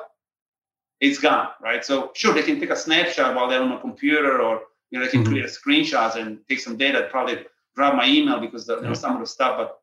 [1.00, 1.84] it's gone, right?
[1.84, 5.04] So sure, they can take a snapshot while they're on a computer, or you know,
[5.04, 5.32] they can mm-hmm.
[5.32, 7.08] create screenshots and take some data.
[7.10, 9.58] Probably grab my email because the, you know some of the stuff.
[9.58, 9.78] But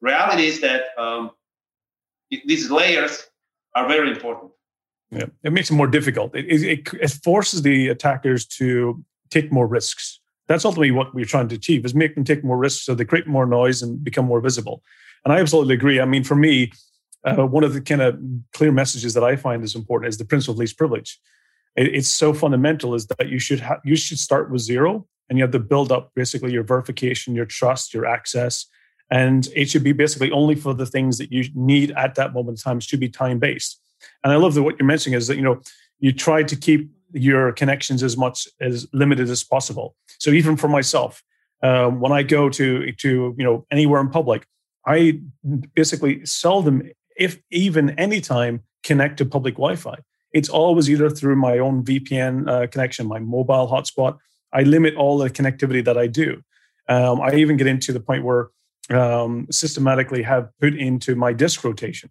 [0.00, 1.30] reality is that um,
[2.30, 3.26] it, these layers
[3.74, 4.52] are very important.
[5.10, 6.36] Yeah, it makes it more difficult.
[6.36, 10.20] It, it, it forces the attackers to take more risks.
[10.48, 13.04] That's ultimately what we're trying to achieve: is make them take more risks so they
[13.04, 14.82] create more noise and become more visible.
[15.24, 16.00] And I absolutely agree.
[16.00, 16.72] I mean, for me,
[17.24, 18.18] uh, one of the kind of
[18.52, 21.18] clear messages that I find is important is the principle of least privilege.
[21.76, 25.38] It, it's so fundamental is that you should ha- you should start with zero and
[25.38, 28.66] you have to build up basically your verification, your trust, your access,
[29.10, 32.58] and it should be basically only for the things that you need at that moment
[32.58, 32.78] in time.
[32.78, 33.80] It should be time based.
[34.24, 35.60] And I love that what you're mentioning is that you know
[36.00, 39.96] you try to keep your connections as much as limited as possible.
[40.18, 41.22] So even for myself,
[41.62, 44.46] um, when I go to to you know anywhere in public,
[44.86, 45.20] I
[45.74, 46.82] basically seldom
[47.18, 49.96] if even anytime, connect to public Wi-Fi.
[50.32, 54.16] It's always either through my own VPN uh, connection, my mobile hotspot.
[54.52, 56.42] I limit all the connectivity that I do.
[56.88, 58.48] Um, I even get into the point where
[58.90, 62.10] um, systematically have put into my disk rotation.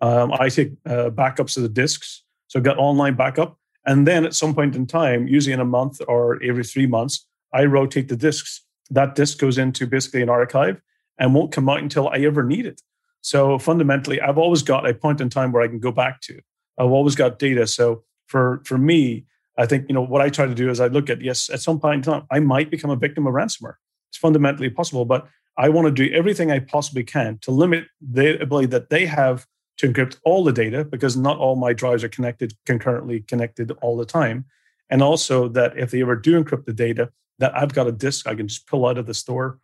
[0.00, 4.24] Um, I take uh, backups of the disks, so I've got online backup, and then
[4.24, 8.08] at some point in time, usually in a month or every three months, I rotate
[8.08, 8.62] the disks.
[8.90, 10.80] That disk goes into basically an archive
[11.18, 12.82] and won't come out until I ever need it.
[13.22, 16.40] So fundamentally, I've always got a point in time where I can go back to.
[16.78, 17.66] I've always got data.
[17.66, 19.24] So for for me,
[19.56, 21.60] I think you know what I try to do is I look at yes, at
[21.60, 23.74] some point in time, I might become a victim of ransomware.
[24.10, 25.26] It's fundamentally possible, but
[25.58, 29.46] I want to do everything I possibly can to limit the ability that they have
[29.78, 33.96] to encrypt all the data because not all my drives are connected concurrently connected all
[33.96, 34.44] the time.
[34.88, 38.26] And also that if they ever do encrypt the data, that I've got a disk
[38.26, 39.58] I can just pull out of the store,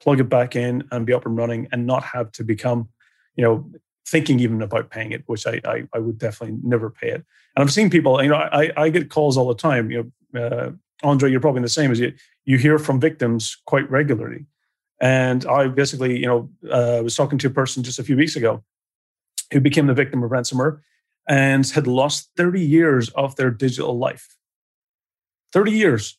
[0.00, 2.88] plug it back in, and be up and running and not have to become
[3.36, 3.70] you know,
[4.08, 7.24] thinking even about paying it, which I, I, I would definitely never pay it.
[7.54, 9.90] And I've seen people, you know, I, I get calls all the time.
[9.90, 10.70] You know, uh,
[11.04, 12.12] Ondrej, you're probably the same as you.
[12.44, 14.46] You hear from victims quite regularly,
[15.00, 18.36] and I basically, you know, uh, was talking to a person just a few weeks
[18.36, 18.62] ago
[19.52, 20.80] who became the victim of ransomware
[21.28, 24.36] and had lost 30 years of their digital life.
[25.52, 26.18] 30 years.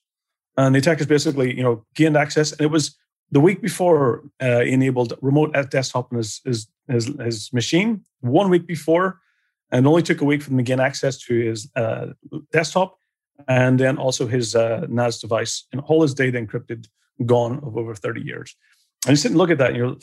[0.58, 2.52] And the attackers basically, you know, gained access.
[2.52, 2.98] And it was
[3.32, 8.50] the week before uh, enabled remote at desktop on his, his, his, his, machine, one
[8.50, 9.20] week before,
[9.72, 12.08] and only took a week for them to gain access to his uh,
[12.52, 12.98] desktop
[13.48, 16.88] and then also his uh, NAS device and all his data encrypted,
[17.26, 18.56] gone of over 30 years.
[19.06, 19.96] And you sit and look at that and you're,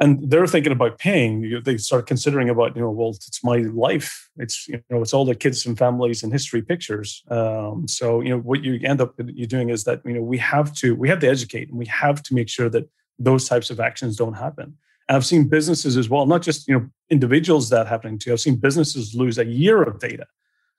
[0.00, 1.62] and they're thinking about paying.
[1.64, 4.28] They start considering about, you know, well, it's my life.
[4.36, 7.22] It's you know, it's all the kids and families and history pictures.
[7.30, 10.38] Um, so you know, what you end up you doing is that you know we
[10.38, 13.70] have to we have to educate and we have to make sure that those types
[13.70, 14.76] of actions don't happen.
[15.08, 18.32] And I've seen businesses as well, not just you know individuals that happening to.
[18.32, 20.26] I've seen businesses lose a year of data,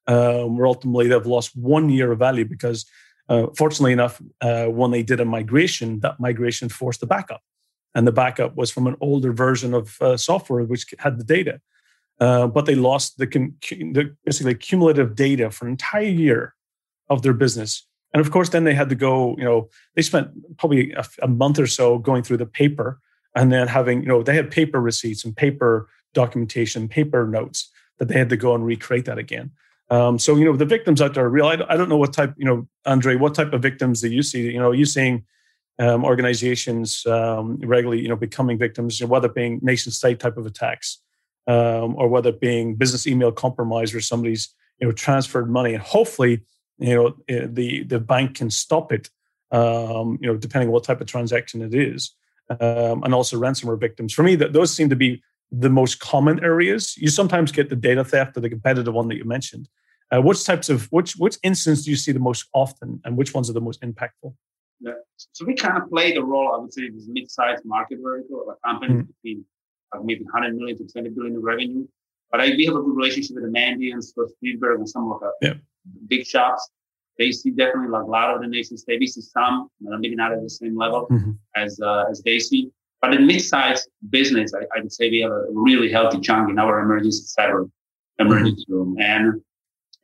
[0.08, 2.86] um, where ultimately they've lost one year of value because,
[3.30, 7.42] uh, fortunately enough, uh, when they did a migration, that migration forced the backup
[7.96, 11.62] and the backup was from an older version of uh, software which had the data.
[12.20, 16.54] Uh, but they lost the, the, basically cumulative data for an entire year
[17.10, 17.88] of their business.
[18.14, 19.36] And of course, then they had to go.
[19.38, 23.02] You know, they spent probably a, a month or so going through the paper,
[23.36, 28.08] and then having you know they had paper receipts and paper documentation, paper notes that
[28.08, 29.52] they had to go and recreate that again.
[29.90, 31.46] Um, so you know the victims out there are real.
[31.46, 34.50] I, don't know what type you know, Ondrej, what type of victims that you see.
[34.50, 35.26] You know, you seeing
[35.80, 40.20] um, organizations um, regularly, you know, becoming victims, you know, whether it being nation state
[40.20, 41.00] type of attacks
[41.48, 45.84] um, or whether it being business email compromise where somebody's you know transferred money, and
[45.84, 46.42] hopefully,
[46.78, 49.10] you know, eh, the the bank can stop it.
[49.52, 52.12] Um, you know, depending on what type of transaction it is,
[52.50, 54.14] um, and also ransomware victims.
[54.14, 56.98] For me, those seem to be the most common areas.
[56.98, 59.70] You sometimes get the data theft or the competitive one that you mentioned.
[60.12, 63.34] Uh, which types of which which instance do you see the most often, and which
[63.34, 64.34] ones are the most impactful?
[64.80, 64.94] Yeah.
[65.16, 68.68] So we kind of play the role, I would say, this mid-sized market vertical, a
[68.68, 69.12] company mm-hmm.
[69.24, 69.46] between
[69.94, 71.88] like maybe 100 million to 20 billion in revenue.
[72.32, 75.22] But I, we have a good relationship with the Mandiants, with Spielberg, and some of
[75.22, 75.54] the yeah.
[76.08, 76.70] big shops.
[77.18, 78.84] They see definitely like a lot of the nations.
[78.86, 81.32] They see some, but maybe not at the same level mm-hmm.
[81.56, 82.72] as uh, as they see.
[83.02, 86.60] But in mid-sized business, I, I, would say we have a really healthy chunk in
[86.60, 87.70] our emergency cyber
[88.20, 88.74] emergency mm-hmm.
[88.74, 89.42] room, and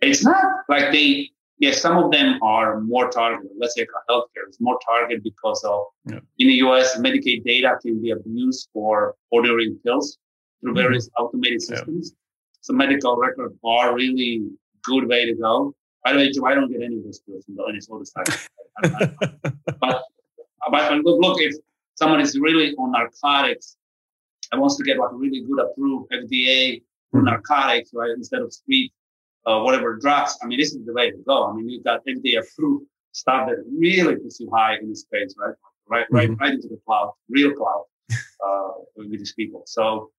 [0.01, 1.30] it's not like they
[1.61, 3.51] yes, some of them are more targeted.
[3.57, 6.19] Let's say healthcare is more targeted because of yeah.
[6.39, 10.17] in the US, Medicaid data can be abused for ordering pills
[10.59, 10.81] through mm-hmm.
[10.81, 11.23] various mm-hmm.
[11.23, 12.11] automated systems.
[12.11, 12.17] Yeah.
[12.61, 14.43] So medical records are really
[14.83, 15.73] good way to go.
[16.03, 18.07] By the way, Joe, I don't get any of those pills from the sort of
[18.07, 18.25] side.
[19.79, 20.03] but,
[21.03, 21.55] look, if
[21.95, 23.77] someone is really on narcotics
[24.51, 26.81] and wants to get like really good approved FDA
[27.13, 27.25] mm-hmm.
[27.25, 28.91] narcotics, right, instead of street
[29.45, 30.37] uh, whatever drugs.
[30.41, 31.49] I mean, this is the way to go.
[31.49, 35.35] I mean, you've got FDA approved stuff that really puts you high in the space,
[35.37, 35.55] right?
[35.89, 36.41] Right, right, mm-hmm.
[36.41, 39.63] right into the cloud, real cloud, uh, with these people.
[39.65, 40.11] So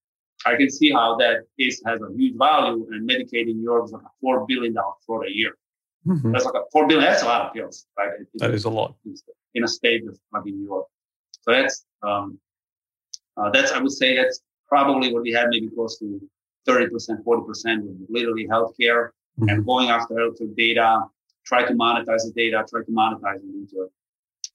[0.45, 3.93] I can see how that is has a huge value, and Medicaid in Europe is
[3.93, 5.57] like a four billion dollar fraud a year.
[6.07, 6.33] Mm-hmm.
[6.33, 7.05] That's like a four billion.
[7.05, 8.11] That's a lot of pills, right?
[8.21, 8.97] It, that is a lot
[9.55, 10.89] in a state like in Europe.
[11.43, 12.39] So that's um,
[13.37, 16.21] uh, that's I would say that's probably what we had, maybe close to
[16.69, 19.49] 30%, 40% with literally healthcare mm-hmm.
[19.49, 21.03] and going after healthcare data,
[21.45, 23.91] try to monetize the data, try to monetize it into it.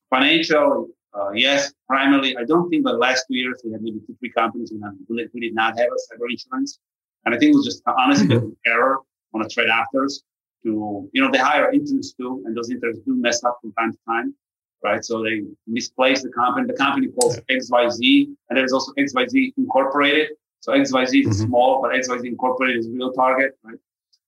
[0.10, 4.16] Financial, uh, yes, primarily, I don't think the last two years we had maybe two,
[4.20, 6.80] three companies who, who did not have a cyber insurance.
[7.26, 8.46] And I think it was just honestly mm-hmm.
[8.46, 9.00] an error
[9.34, 10.24] on the threat actors
[10.64, 13.92] to, you know, they hire interns too, and those interns do mess up from time
[13.92, 14.36] to time,
[14.84, 15.04] right?
[15.04, 16.68] So they misplace the company.
[16.68, 20.30] The company calls XYZ, and there's also XYZ Incorporated.
[20.68, 21.32] So XYZ is mm-hmm.
[21.32, 23.78] small, but XYZ Incorporated is real target, right?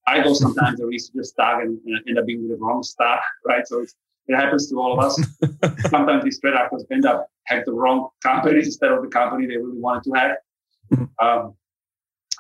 [0.08, 3.68] I go sometimes the research stock and, and end up being the wrong stock, right?
[3.68, 3.86] So
[4.28, 5.22] it happens to all of us.
[5.90, 9.58] sometimes these threat actors end up having the wrong companies instead of the company they
[9.58, 10.32] really wanted to have.
[10.94, 11.28] Mm-hmm.
[11.28, 11.56] Um,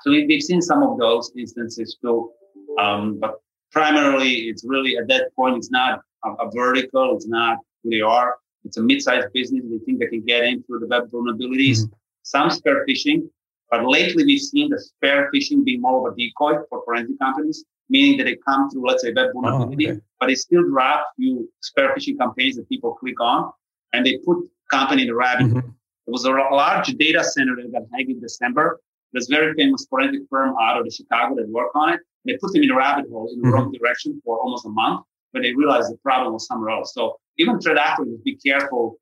[0.01, 2.31] so we, have seen some of those instances too.
[2.79, 3.41] Um, but
[3.73, 7.99] primarily, it's really at that point, it's not a, a, vertical, it's not who they
[7.99, 8.35] are.
[8.63, 9.65] It's a mid-sized business.
[9.69, 11.79] They think they can get in through the web vulnerabilities.
[11.79, 11.93] Mm-hmm.
[12.23, 13.29] Some spear phishing,
[13.71, 17.63] but lately, we've seen the spear phishing being more of a decoy for forensic companies,
[17.89, 20.01] meaning that they come through, let's say, web vulnerability, oh, okay.
[20.19, 23.51] but they still draft you spear phishing campaigns that people click on,
[23.93, 24.37] and they put
[24.71, 25.47] company in the rabbit.
[25.47, 25.59] Mm-hmm.
[25.59, 28.79] There was a large data center that got hacked in December.
[29.13, 31.99] There's a very famous forensic firm out of the Chicago that worked on it.
[32.25, 33.53] They put them in a rabbit hole in the mm-hmm.
[33.53, 35.01] wrong direction for almost a month,
[35.33, 36.93] but they realized the problem was somewhere else.
[36.93, 38.97] So even threat actors, be careful.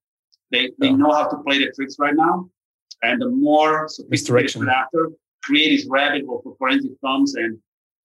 [0.51, 2.49] They, they know how to play the tricks right now.
[3.03, 5.11] And the more sophisticated actor
[5.43, 7.57] create his rabbit hole for forensic firms and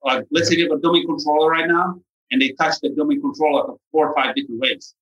[0.04, 2.00] like let's say you have a domain controller right now
[2.30, 4.94] and they touch the domain controller like four or five different ways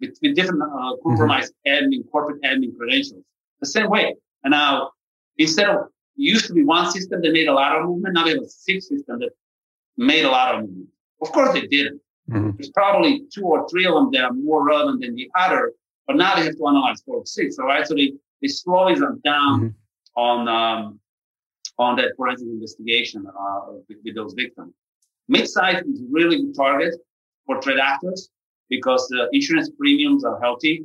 [0.00, 1.08] with, with different uh, mm-hmm.
[1.08, 1.86] compromised mm-hmm.
[1.86, 3.24] admin, corporate admin credentials.
[3.60, 4.14] The same way.
[4.44, 4.90] And now
[5.38, 8.30] instead of used to be one system that made a lot of movement, now we
[8.30, 9.30] have a six system that
[9.96, 10.88] made a lot of movement.
[11.22, 12.00] Of course they didn't.
[12.30, 12.50] Mm-hmm.
[12.56, 15.72] There's probably two or three of them that are more relevant than the other,
[16.06, 17.58] but now they have to analyze four or six.
[17.58, 17.86] All right.
[17.86, 20.20] So they they slowly them down mm-hmm.
[20.20, 21.00] on um,
[21.78, 24.74] on that forensic investigation uh, with, with, those victims.
[25.28, 26.94] Mid-size is really good target
[27.46, 28.28] for threat actors
[28.68, 30.84] because the insurance premiums are healthy.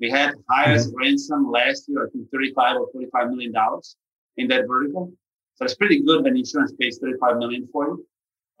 [0.00, 1.02] We had highest mm-hmm.
[1.02, 3.96] ransom last year, I think 35 or 45 million dollars
[4.36, 5.12] in that vertical.
[5.56, 8.06] So it's pretty good when insurance pays 35 million for you.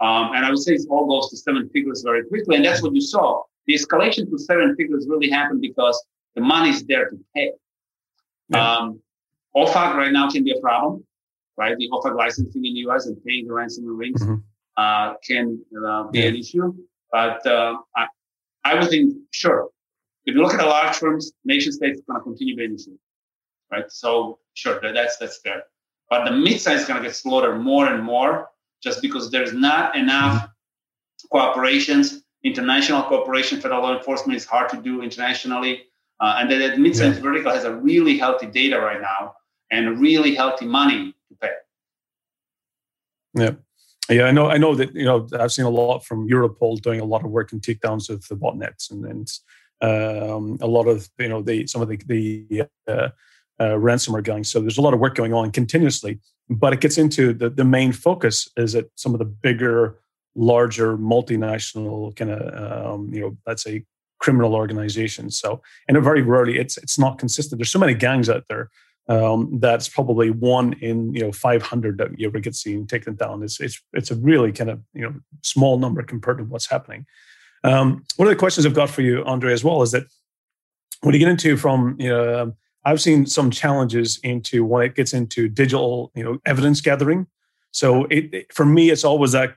[0.00, 2.56] Um, and I would say it all goes to seven figures very quickly.
[2.56, 3.42] And that's what you saw.
[3.66, 6.02] The escalation to seven figures really happened because
[6.34, 7.52] the money is there to pay.
[8.48, 8.76] Yeah.
[8.76, 9.00] Um,
[9.56, 11.04] OFAC right now can be a problem,
[11.56, 11.76] right?
[11.76, 14.36] The OFAC licensing in the US and paying the ransomware rings mm-hmm.
[14.76, 16.26] uh, can uh, be yeah.
[16.26, 16.74] an issue.
[17.12, 18.06] But uh, I,
[18.64, 19.68] I would think, sure,
[20.26, 22.76] if you look at the large firms, nation states is going to continue being an
[22.76, 22.98] issue,
[23.70, 23.90] right?
[23.90, 25.64] So sure, that, that's that's fair.
[26.10, 28.48] But the mid-size is going to get slaughtered more and more
[28.82, 31.36] just because there's not enough mm-hmm.
[31.36, 35.84] cooperations, international cooperation federal law enforcement is hard to do internationally.
[36.24, 37.22] Uh, and that mid-sized yeah.
[37.22, 39.34] vertical has a really healthy data right now
[39.70, 41.50] and really healthy money to pay.
[43.34, 43.50] Yeah.
[44.08, 44.48] Yeah, I know.
[44.48, 45.26] I know that you know.
[45.38, 48.36] I've seen a lot from Europol doing a lot of work in takedowns of the
[48.36, 49.26] botnets, and, and
[49.80, 53.08] um, a lot of you know the some of the the uh,
[53.58, 54.50] uh, ransomware gangs.
[54.50, 56.20] So there's a lot of work going on continuously.
[56.50, 59.98] But it gets into the the main focus is at some of the bigger,
[60.34, 63.86] larger multinational kind of um, you know let's say
[64.24, 65.38] criminal organizations.
[65.38, 67.58] So, and very rarely it's it's not consistent.
[67.58, 68.70] There's so many gangs out there
[69.06, 73.42] um, that's probably one in you know 500 that you ever get seen taken down.
[73.42, 77.04] It's it's it's a really kind of you know small number compared to what's happening.
[77.64, 80.04] Um, one of the questions I've got for you, Ondrej, as well, is that
[81.02, 82.54] when you get into from you know,
[82.86, 87.26] I've seen some challenges into when it gets into digital you know evidence gathering.
[87.72, 89.54] So it, it for me, it's always that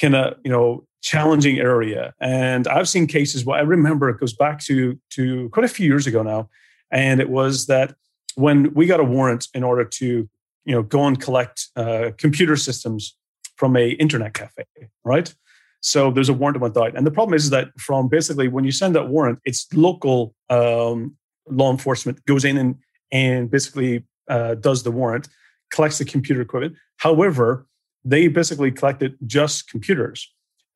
[0.00, 2.12] kind of you know challenging area.
[2.20, 5.86] And I've seen cases where I remember it goes back to to quite a few
[5.86, 6.48] years ago now,
[6.90, 7.94] and it was that
[8.34, 10.28] when we got a warrant in order to
[10.64, 13.16] you know go and collect uh, computer systems
[13.56, 14.64] from a internet cafe,
[15.04, 15.32] right?
[15.80, 16.96] So there's a warrant that went out.
[16.96, 21.16] And the problem is that from basically when you send that warrant, it's local um,
[21.48, 22.74] law enforcement goes in and,
[23.12, 25.28] and basically uh, does the warrant,
[25.70, 26.74] collects the computer equipment.
[26.96, 27.66] However,
[28.04, 30.28] they basically collected just computers.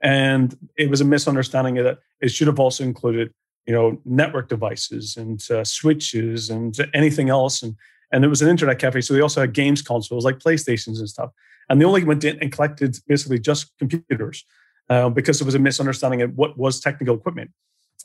[0.02, 3.32] And it was a misunderstanding that it should have also included,
[3.66, 7.62] you know, network devices and uh, switches and anything else.
[7.62, 7.76] And
[8.12, 11.08] and it was an internet cafe, so they also had games consoles like PlayStations and
[11.08, 11.30] stuff.
[11.68, 14.44] And they only went in and collected basically just computers
[14.88, 17.52] uh, because it was a misunderstanding of what was technical equipment.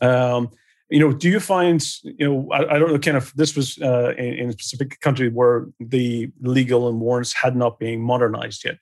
[0.02, 0.52] Um,
[0.90, 3.80] you know, do you find, you know, I, I don't know, kind of, this was
[3.82, 8.66] uh, in, in, a specific country where the legal and warrants had not been modernized
[8.66, 8.78] yet.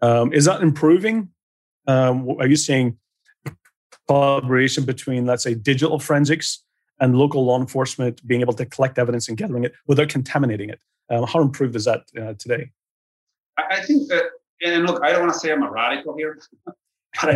[0.00, 1.30] Um, is that improving?
[1.88, 2.98] Um, are you seeing
[4.06, 6.62] collaboration between, let's say, digital forensics
[7.00, 10.80] and local law enforcement being able to collect evidence and gathering it without contaminating it?
[11.10, 12.70] Um, how improved is that uh, today?
[13.56, 14.24] I think that,
[14.64, 16.76] and look, I don't want to say I'm a radical here, but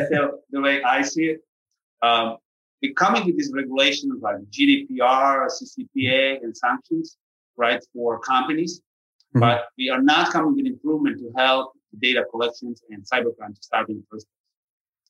[0.01, 1.41] I feel the way I see it,
[2.03, 2.37] um,
[2.83, 7.17] we're coming with these regulations like GDPR, CCPA, and sanctions,
[7.57, 9.41] right, for companies, mm-hmm.
[9.41, 13.89] but we are not coming with improvement to help data collections and cybercrime to start
[13.89, 14.42] in the first place.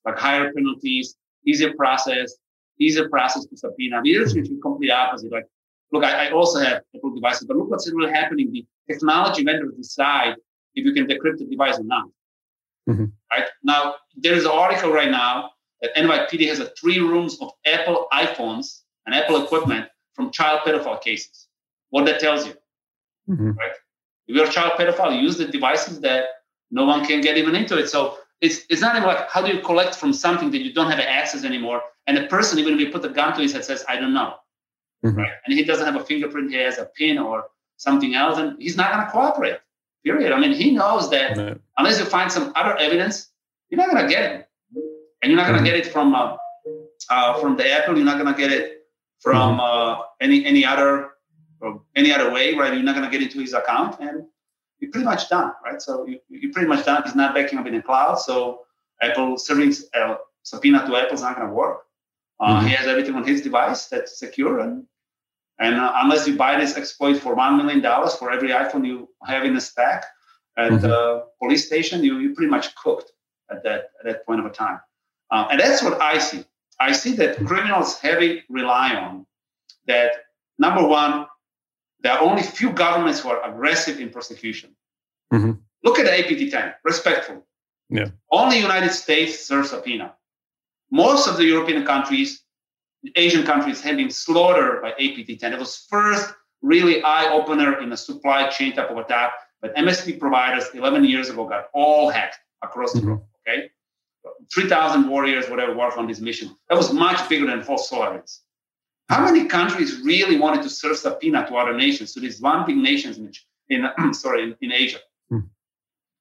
[0.04, 2.34] Like higher penalties, easier process,
[2.78, 4.00] easier process to subpoena.
[4.02, 5.30] We are is completely opposite.
[5.30, 5.46] Like,
[5.92, 8.50] look, I, I, also have Apple devices, but look what's really happening.
[8.50, 10.34] The technology vendors decide
[10.74, 12.06] if you can decrypt the device or not.
[12.88, 13.06] Mm-hmm.
[13.30, 17.50] Right now, there is an article right now that NYPD has a three rooms of
[17.66, 21.48] Apple iPhones and Apple equipment from child pedophile cases.
[21.90, 22.54] What that tells you,
[23.28, 23.50] mm-hmm.
[23.52, 23.72] right?
[24.26, 26.24] If you're a child pedophile, use the devices that
[26.70, 27.88] no one can get even into it.
[27.88, 30.90] So it's it's not even like how do you collect from something that you don't
[30.90, 33.64] have access anymore, and the person even if you put the gun to his head
[33.64, 34.34] says I don't know,
[35.04, 35.16] mm-hmm.
[35.16, 35.32] right?
[35.46, 38.76] And he doesn't have a fingerprint, he has a pin or something else, and he's
[38.76, 39.58] not going to cooperate.
[40.04, 40.32] Period.
[40.32, 41.38] I mean, he knows that
[41.78, 43.28] unless you find some other evidence,
[43.70, 44.48] you're not going to get it,
[45.22, 45.76] and you're not going to mm-hmm.
[45.78, 46.36] get it from uh,
[47.08, 47.96] uh, from the Apple.
[47.96, 48.86] You're not going to get it
[49.20, 50.00] from mm-hmm.
[50.00, 51.10] uh, any any other
[51.94, 52.74] any other way, right?
[52.74, 54.24] You're not going to get into his account, and
[54.82, 55.80] you're pretty much done, right?
[55.80, 57.04] So you, you're pretty much done.
[57.04, 58.62] He's not backing up in the cloud, so
[59.00, 61.82] Apple serving uh, subpoena to Apple is not going to work.
[62.40, 62.66] Uh, mm-hmm.
[62.66, 64.84] He has everything on his device that's secure, and
[65.60, 69.08] and uh, unless you buy this exploit for one million dollars for every iPhone you
[69.24, 70.04] have in the stack
[70.58, 70.82] at mm-hmm.
[70.82, 73.12] the police station, you you pretty much cooked
[73.52, 74.80] at that at that point of a time.
[75.30, 76.44] Uh, and that's what I see.
[76.80, 79.26] I see that criminals heavily rely on
[79.86, 80.10] that.
[80.58, 81.26] Number one,
[82.02, 84.74] there are only few governments who are aggressive in prosecution.
[85.32, 85.52] Mm-hmm.
[85.84, 87.46] Look at the APT10, respectful.
[87.88, 88.06] Yeah.
[88.30, 90.14] Only United States serves subpoena.
[90.90, 92.42] Most of the European countries,
[93.16, 95.52] Asian countries have been slaughtered by APT10.
[95.52, 100.64] It was first really eye-opener in a supply chain type of attack, but MSP providers
[100.74, 103.00] 11 years ago got all hacked across mm-hmm.
[103.00, 103.70] the globe, okay?
[104.54, 106.56] 3,000 warriors, whatever, worked on this mission.
[106.68, 108.40] That was much bigger than false SolarWinds.
[109.12, 112.78] How many countries really wanted to serve subpoena to other nations, to these one big
[112.78, 113.30] nations in,
[113.68, 115.00] in sorry, in, in Asia?
[115.28, 115.40] Hmm.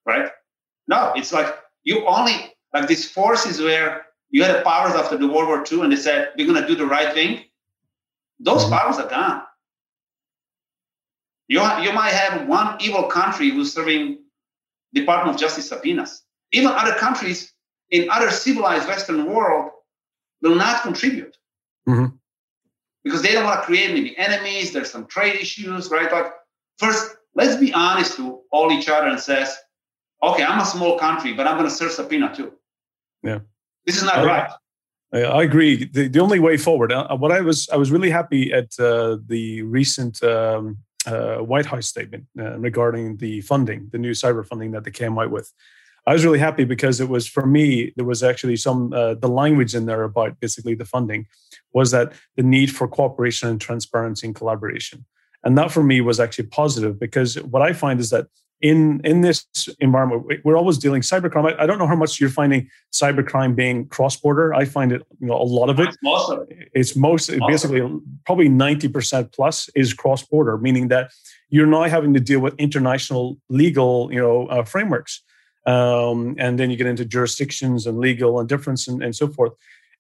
[0.06, 0.30] Right?
[0.90, 5.28] No, it's like you only like these forces where you had the powers after the
[5.28, 7.46] World War II and they said, we're gonna do the right thing.
[8.42, 8.74] Those mm-hmm.
[8.74, 9.44] powers are gone.
[11.48, 14.20] You, you might have one evil country who's serving
[14.94, 16.24] Department of Justice subpoenas.
[16.52, 17.54] Even other countries
[17.90, 19.72] in other civilized Western world
[20.42, 21.38] will not contribute.
[21.88, 22.18] Mm-hmm
[23.04, 24.72] because they don't want to create maybe enemies.
[24.72, 26.12] There's some trade issues, right?
[26.12, 26.28] Like,
[26.78, 29.56] first, let's be honest to all each other and says,
[30.22, 32.54] okay, I'm a small country, but I'm going to serve subpoena too.
[33.24, 33.40] Yeah,
[33.86, 34.52] this is not I, right.
[35.14, 35.86] I agree.
[35.86, 36.92] The, the only way forward.
[36.94, 41.66] Uh, what I was, I was really happy at uh, the recent um, uh, White
[41.66, 45.52] House statement uh, regarding the funding, the new cyber funding that they came out with.
[46.08, 47.94] I was really happy because it was for me.
[47.96, 51.28] There was actually some uh, the language in there about basically the funding
[51.74, 55.06] was that the need for cooperation and transparency and collaboration,
[55.44, 58.28] and that for me was actually positive because what I find is that
[58.62, 59.46] in in this
[59.80, 61.54] environment we're always dealing cybercrime.
[61.54, 64.56] I, I don't know how much you're finding cybercrime being cross border.
[64.56, 65.90] I find it you know a lot of it.
[65.90, 65.98] Of.
[66.74, 67.88] It's most basically
[68.26, 71.12] probably ninety percent plus is cross border, meaning that
[71.50, 75.22] you're now having to deal with international legal you know uh, frameworks
[75.66, 79.54] um, and then you get into jurisdictions and legal and difference and, and so forth.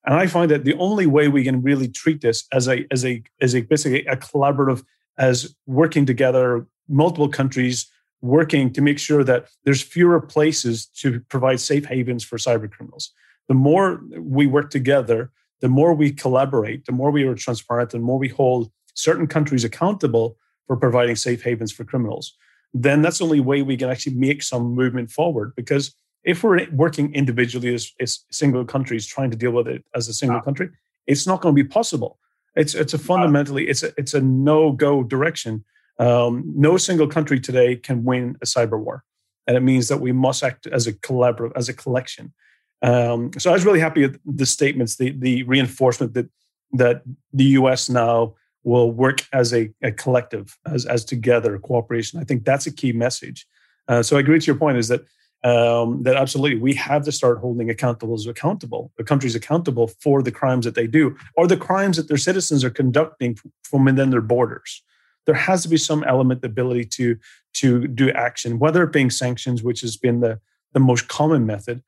[0.06, 3.06] And I find that the only way we can really treat this as a as
[3.06, 4.84] a as a basically a collaborative,
[5.18, 7.88] as working together, multiple countries
[8.22, 13.12] working to make sure that there's fewer places to provide safe havens for cyber criminals.
[13.48, 18.00] The more we work together, the more we collaborate, the more we are transparent, the
[18.00, 20.38] more we hold certain countries accountable
[20.68, 22.36] for providing safe havens for criminals
[22.74, 25.54] then that's the only way we can actually make some movement forward.
[25.56, 30.08] Because if we're working individually as, as single countries trying to deal with it as
[30.08, 30.42] a single Ah.
[30.42, 30.70] country,
[31.08, 32.18] it's not going to be possible.
[32.56, 35.64] It's it's a fundamentally it's a it's a no go direction.
[36.00, 39.04] Um, no single country today can win a cyber war,
[39.48, 42.34] and it means that we must act as a collaborative as a collection.
[42.82, 46.30] Um, so I was really happy with the statements, the the reinforcement that
[46.74, 47.04] that
[47.34, 47.90] the U.S.
[47.90, 52.20] now will work as a, a collective, as as together, cooperation.
[52.20, 53.48] I think that's a key message.
[53.88, 55.02] Uh, so I agree to your point is that
[55.44, 60.32] um, that absolutely we have to start holding accountables accountable, the countries accountable for the
[60.32, 64.22] crimes that they do or the crimes that their citizens are conducting from within their
[64.22, 64.84] borders.
[65.26, 67.18] There has to be some element, the ability to
[67.54, 70.40] to do action, whether it being sanctions, which has been the
[70.74, 71.82] the most common method.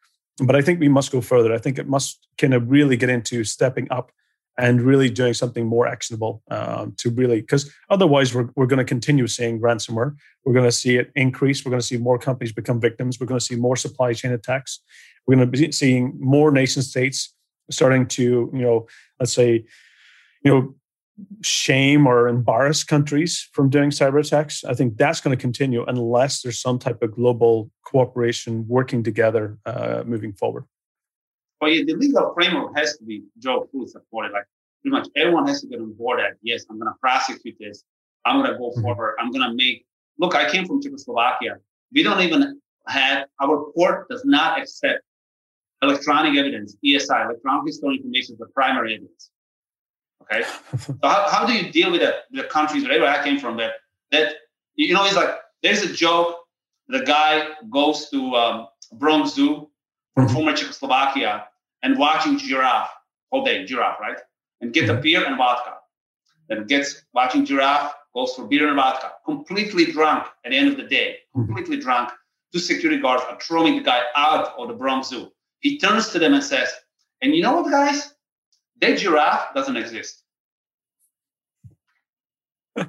[0.43, 1.53] But I think we must go further.
[1.53, 4.11] I think it must kind of really get into stepping up
[4.57, 8.85] and really doing something more actionable um, to really because otherwise we're, we're going to
[8.85, 10.15] continue seeing ransomware.
[10.45, 11.65] We're going to see it increase.
[11.65, 13.19] We're going to see more companies become victims.
[13.19, 14.79] We're going to see more supply chain attacks.
[15.25, 17.33] We're going to be seeing more nation states
[17.71, 18.87] starting to you know
[19.19, 19.65] let's say
[20.43, 20.75] you know
[21.43, 24.63] shame or embarrass countries from doing cyber attacks.
[24.63, 29.57] I think that's going to continue unless there's some type of global cooperation working together
[29.65, 30.65] uh, moving forward
[31.63, 34.33] But yeah, the legal framework has to be Joe fully supported.
[34.33, 34.47] Like
[34.81, 37.85] pretty much everyone has to get on board that yes, I'm going to prosecute this.
[38.25, 38.81] I'm going to go Mhm.
[38.81, 39.15] forward.
[39.19, 39.85] I'm going to make.
[40.19, 41.53] Look, I came from Czechoslovakia.
[41.93, 44.99] We don't even have our court does not accept
[45.81, 49.31] electronic evidence, ESI, electronic historical information, is the primary evidence.
[50.23, 50.43] Okay,
[50.85, 53.71] so how, how do you deal with the, the countries wherever I came from that
[54.11, 54.27] that
[54.75, 56.29] you know it's like there's a joke.
[56.89, 57.31] The guy
[57.69, 58.67] goes to um,
[58.99, 59.69] Bronx Zoo
[60.15, 60.33] from Mhm.
[60.33, 61.31] former Czechoslovakia
[61.83, 62.89] and watching giraffe
[63.29, 64.17] all day, giraffe, right?
[64.61, 65.01] And get a mm-hmm.
[65.01, 65.75] beer and vodka.
[66.49, 70.77] Then gets watching giraffe, goes for beer and vodka, completely drunk at the end of
[70.77, 71.45] the day, mm-hmm.
[71.45, 72.09] completely drunk.
[72.51, 75.31] Two security guards are throwing the guy out of the Bronx Zoo.
[75.59, 76.71] He turns to them and says,
[77.21, 78.13] And you know what, guys?
[78.81, 80.23] That giraffe doesn't exist.
[82.77, 82.87] right?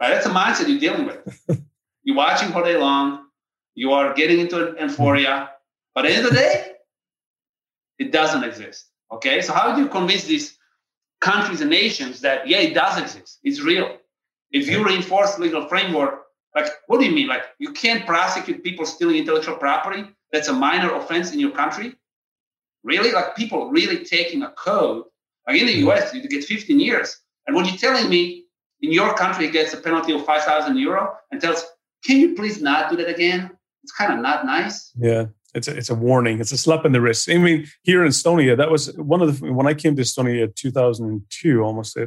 [0.00, 1.40] That's a mindset you're dealing with.
[2.02, 3.26] You're watching all day long.
[3.74, 5.50] You are getting into euphoria.
[5.92, 6.75] But at the end of the day,
[7.98, 8.90] it doesn't exist.
[9.12, 10.58] Okay, so how do you convince these
[11.20, 13.96] countries and nations that yeah, it does exist, it's real?
[14.50, 16.22] If you reinforce legal framework,
[16.54, 17.28] like what do you mean?
[17.28, 20.04] Like you can't prosecute people stealing intellectual property?
[20.32, 21.94] That's a minor offense in your country?
[22.82, 23.12] Really?
[23.12, 25.04] Like people really taking a code?
[25.46, 25.88] Like in the mm-hmm.
[25.88, 27.16] US, you get 15 years.
[27.46, 28.46] And when you're telling me
[28.80, 31.64] in your country gets a penalty of 5,000 euro and tells,
[32.04, 33.50] can you please not do that again?
[33.82, 34.92] It's kind of not nice.
[34.96, 35.26] Yeah,
[35.56, 36.38] it's a, it's a warning.
[36.40, 37.30] It's a slap in the wrist.
[37.30, 40.44] I mean, here in Estonia, that was one of the when I came to Estonia
[40.44, 42.06] in 2002, almost, uh,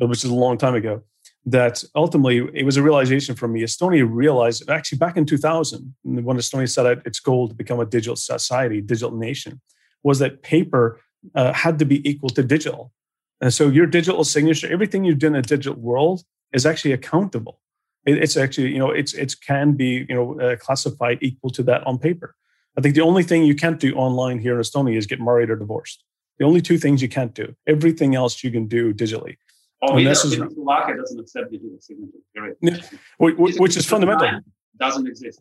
[0.00, 1.02] which is a long time ago.
[1.44, 3.62] That ultimately it was a realization for me.
[3.62, 7.86] Estonia realized actually back in 2000, when Estonia set out its goal to become a
[7.86, 9.60] digital society, digital nation,
[10.04, 11.00] was that paper
[11.34, 12.92] uh, had to be equal to digital.
[13.40, 16.22] And so your digital signature, everything you do in a digital world,
[16.52, 17.58] is actually accountable.
[18.06, 21.62] It, it's actually, you know, it's it can be, you know, uh, classified equal to
[21.64, 22.36] that on paper.
[22.76, 25.50] I think the only thing you can't do online here in Estonia is get married
[25.50, 26.04] or divorced.
[26.38, 27.54] The only two things you can't do.
[27.66, 29.36] Everything else you can do digitally,
[29.84, 32.18] Oh, And either this is- Slovakia doesn't accept digital signature.
[32.34, 32.56] Period.
[32.62, 32.76] Yeah.
[33.20, 34.40] wh- wh- which is fundamental.
[34.78, 35.40] Doesn't exist.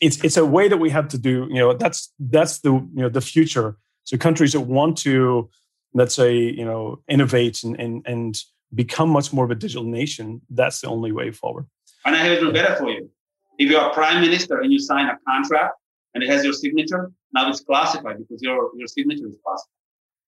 [0.00, 1.46] It's it's a way that we have to do.
[1.50, 3.76] You know, that's that's the you know the future.
[4.04, 5.50] So countries that want to,
[5.94, 8.32] let's say, you know, innovate and and and
[8.74, 11.66] become much more of a digital nation, that's the only way forward.
[12.04, 13.10] And I have even better for you.
[13.58, 15.74] If you are prime minister and you sign a contract
[16.14, 19.68] and it has your signature, now it's classified because your your signature is classified.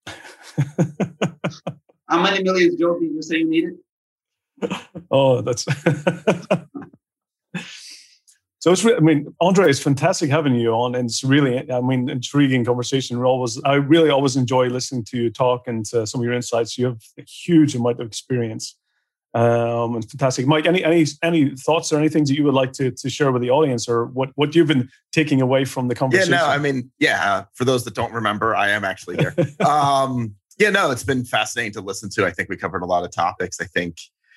[2.09, 3.74] How many millions, Joe, did you say you needed?
[5.11, 5.64] oh, that's.
[8.59, 8.85] so it's.
[8.85, 12.64] Re- I mean, Ondrej, it's fantastic having you on, and it's really, I mean, intriguing
[12.64, 13.18] conversation.
[13.18, 16.35] We're always, I really always enjoy listening to you talk and uh, some of your
[16.35, 16.78] insights.
[16.78, 18.76] You have a huge amount of experience,
[19.35, 20.47] um, and fantastic.
[20.47, 23.43] Mike, any any any thoughts or anything that you would like to to share with
[23.43, 26.32] the audience, or what what you've been taking away from the conversation?
[26.32, 27.32] Yeah, no, I mean, yeah.
[27.32, 29.35] uh, For those that don't remember, I am actually here.
[29.66, 32.24] um, yeah, no, it's been fascinating to listen to.
[32.24, 33.61] I think we covered a lot of topics.
[33.61, 33.97] I think,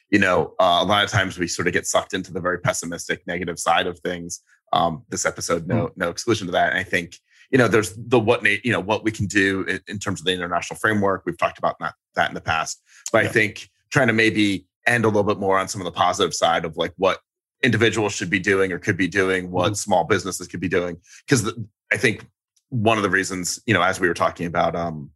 [0.10, 2.60] you know, uh, a lot of times we sort of get sucked into the very
[2.60, 4.42] pessimistic, negative side of things.
[4.74, 6.72] Um, this episode, no, no exclusion to that.
[6.72, 7.18] And I think,
[7.52, 10.26] you know, there's the what, you know, what we can do in, in terms of
[10.26, 11.22] the international framework.
[11.26, 12.82] We've talked about that, that in the past,
[13.12, 15.92] but I think trying to maybe end a little bit more on some of the
[15.92, 17.20] positive side of like what
[17.64, 20.98] individuals should be doing or could be doing, what small businesses could be doing.
[21.26, 21.52] Because
[21.92, 22.26] I think
[22.70, 25.12] one of the reasons, you know, as we were talking about, um,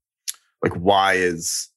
[0.64, 1.70] like why is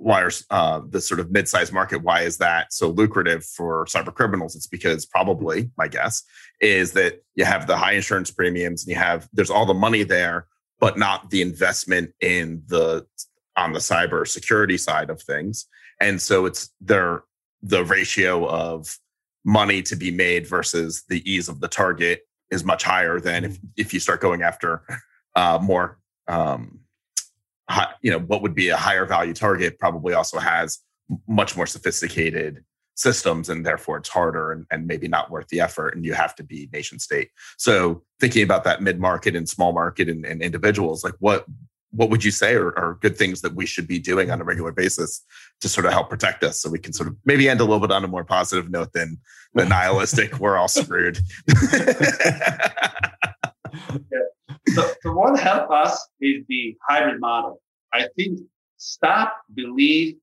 [0.00, 4.14] why are uh, the sort of mid-sized market why is that so lucrative for cyber
[4.14, 6.22] criminals it's because probably my guess
[6.60, 10.02] is that you have the high insurance premiums and you have there's all the money
[10.02, 10.46] there
[10.78, 13.06] but not the investment in the
[13.56, 15.66] on the cyber security side of things
[16.00, 17.24] and so it's their
[17.62, 18.98] the ratio of
[19.44, 23.58] money to be made versus the ease of the target is much higher than if,
[23.76, 24.82] if you start going after
[25.36, 25.98] uh, more
[26.28, 26.80] um,
[27.68, 30.80] high, you know what would be a higher value target probably also has
[31.26, 35.94] much more sophisticated systems and therefore it's harder and, and maybe not worth the effort
[35.94, 37.30] and you have to be nation state.
[37.56, 41.46] So thinking about that mid market and small market and, and, individuals like what
[41.92, 44.44] what would you say are, are, good things that we should be doing on a
[44.44, 45.24] regular basis
[45.60, 47.80] to sort of help protect us so we can sort of maybe end a little
[47.80, 49.18] bit on a more positive note than
[49.54, 51.18] the nihilistic we're all screwed
[53.72, 54.18] yeah.
[54.68, 57.60] So, so what help us is the hybrid model.
[57.92, 58.40] I think
[58.76, 60.16] stop believe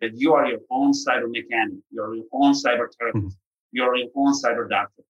[0.00, 3.72] that you are your own cyber mechanic, you're your own cyber therapist, mm-hmm.
[3.72, 5.02] you're your own cyber doctor.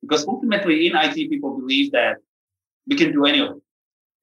[0.00, 2.16] Because ultimately in IT, people believe that
[2.86, 3.60] we can do anything.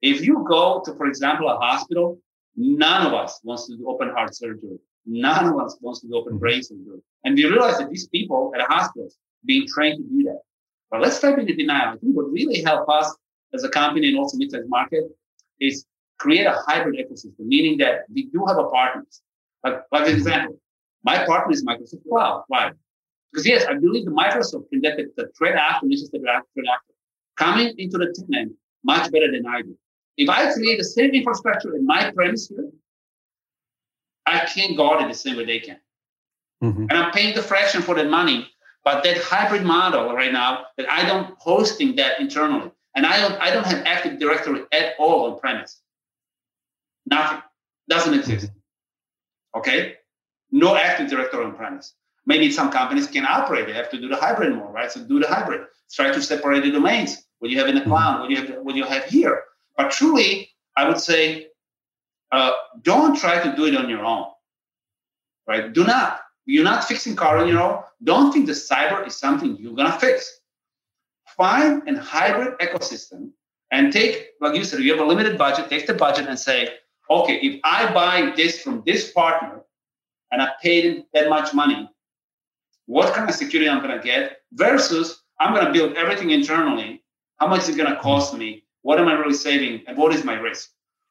[0.02, 2.20] If you go to, for example, a hospital,
[2.56, 4.78] none of us wants to do open heart surgery.
[5.06, 7.00] None of us wants to do open brain surgery.
[7.24, 10.42] And we realize that these people at hospitals being trained to do that.
[10.90, 11.94] But let's stop in the denial.
[11.94, 13.16] I think what really help us
[13.54, 15.04] as a company and also mid-sized market
[15.60, 15.86] is
[16.20, 19.22] create a hybrid ecosystem, meaning that we do have a partners.
[19.64, 20.60] Like, like an example,
[21.04, 22.44] my partner is Microsoft Cloud.
[22.48, 22.72] Why?
[23.32, 26.62] Because yes, I believe the Microsoft can detect the threat actor, this is the actor,
[27.38, 29.78] coming into the tenant much better than I do.
[30.22, 32.70] If I create the same infrastructure in my premise here,
[34.28, 35.80] I can't guard it the same way they can.
[36.64, 36.86] Mm-hmm.
[36.90, 38.48] And I'm paying the fraction for that money.
[38.84, 43.40] But that hybrid model right now, that I don't hosting that internally, and I don't
[43.42, 45.82] I don't have Active Directory at all on premise.
[47.08, 47.42] Nothing
[47.90, 48.48] doesn't exist.
[48.48, 49.60] Mm-hmm.
[49.60, 49.96] Okay,
[50.52, 51.94] no Active Directory on premise.
[52.28, 53.66] Maybe some companies can operate.
[53.68, 54.92] They have to do the hybrid more, right?
[54.92, 55.62] So do the hybrid.
[55.92, 57.24] Try to separate the domains.
[57.40, 57.90] What you have in the mm-hmm.
[57.90, 59.44] cloud, what you have, what you have here.
[59.78, 61.48] But truly, I would say,
[62.32, 62.52] uh,
[62.82, 64.26] don't try to do it on your own.
[65.48, 65.72] Right?
[65.74, 66.22] Do not.
[66.46, 67.84] You're not fixing car on your own.
[68.04, 70.40] Don't think the cyber is something you're gonna fix.
[71.38, 73.32] Find a hybrid ecosystem
[73.72, 75.70] and take, like you said, you have a limited budget.
[75.70, 76.70] Take the budget and say,
[77.10, 79.62] okay, if I buy this from this partner
[80.32, 81.90] and I paid that much money,
[82.86, 87.04] what kind of security I'm gonna get versus I'm gonna build everything internally.
[87.38, 88.64] How much is it gonna cost me?
[88.84, 89.84] What am I really saving?
[89.88, 90.70] And what is my risk?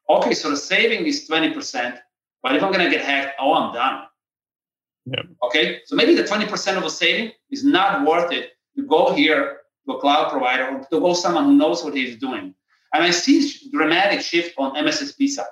[0.08, 1.98] Okay, so the saving is 20%,
[2.42, 4.04] but if I'm gonna get hacked, oh, I'm done.
[5.06, 5.26] Yep.
[5.44, 9.58] Okay, so maybe the 20% of a saving is not worth it to go here
[9.86, 12.54] to a cloud provider or to go someone who knows what he's doing.
[12.92, 15.46] And I see dramatic shift on MSSP side.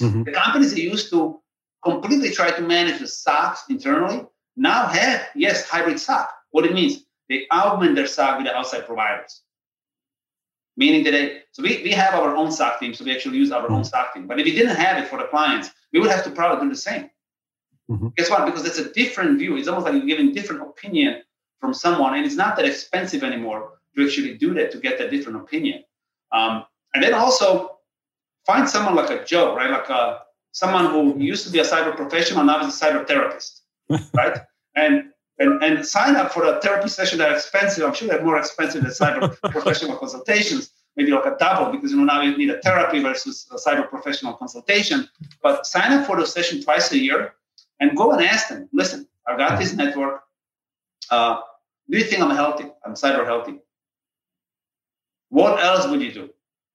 [0.00, 0.22] Mm-hmm.
[0.24, 1.40] The companies that used to
[1.84, 4.24] completely try to manage the SOCs internally
[4.56, 6.28] now have, yes, hybrid SOC.
[6.50, 9.42] What it means, they augment their SOC with the outside providers.
[10.78, 13.50] Meaning that they, so we, we have our own SOC team, so we actually use
[13.50, 13.74] our mm-hmm.
[13.74, 14.26] own SOC team.
[14.28, 16.70] But if we didn't have it for the clients, we would have to probably do
[16.70, 17.10] the same.
[17.90, 18.08] Mm-hmm.
[18.16, 18.46] Guess what?
[18.46, 19.56] Because it's a different view.
[19.56, 21.22] It's almost like you're giving different opinion
[21.60, 25.10] from someone, and it's not that expensive anymore to actually do that to get that
[25.10, 25.82] different opinion.
[26.30, 26.64] Um,
[26.94, 27.78] and then also
[28.46, 29.70] find someone like a Joe, right?
[29.70, 30.18] Like a, uh,
[30.52, 33.62] someone who used to be a cyber professional, now is a cyber therapist,
[34.14, 34.38] right?
[34.76, 37.84] And, and and sign up for a therapy session that are expensive.
[37.84, 41.98] I'm sure they're more expensive than cyber professional consultations, maybe like a double, because you
[41.98, 45.08] know now you need a therapy versus a cyber professional consultation.
[45.42, 47.34] But sign up for the session twice a year
[47.80, 50.22] and go and ask them, listen, I've got this network.
[51.10, 51.40] Uh,
[51.88, 52.66] do you think I'm healthy?
[52.84, 53.58] I'm cyber healthy.
[55.30, 56.30] What else would you do?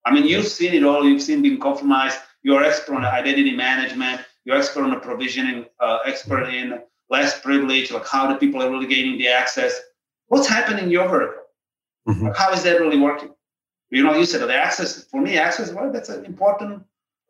[0.05, 1.05] I mean, you've seen it all.
[1.05, 2.17] You've seen being compromised.
[2.43, 4.21] You're expert on identity management.
[4.45, 6.81] You're expert on provisioning, uh, expert in
[7.15, 9.73] less privilege, like how the people are really gaining the access.
[10.27, 11.43] What's happening in your vertical?
[12.07, 12.29] Mm-hmm.
[12.39, 13.31] How is that really working?
[13.89, 16.83] You know, you said the access, for me, access, well, that's an important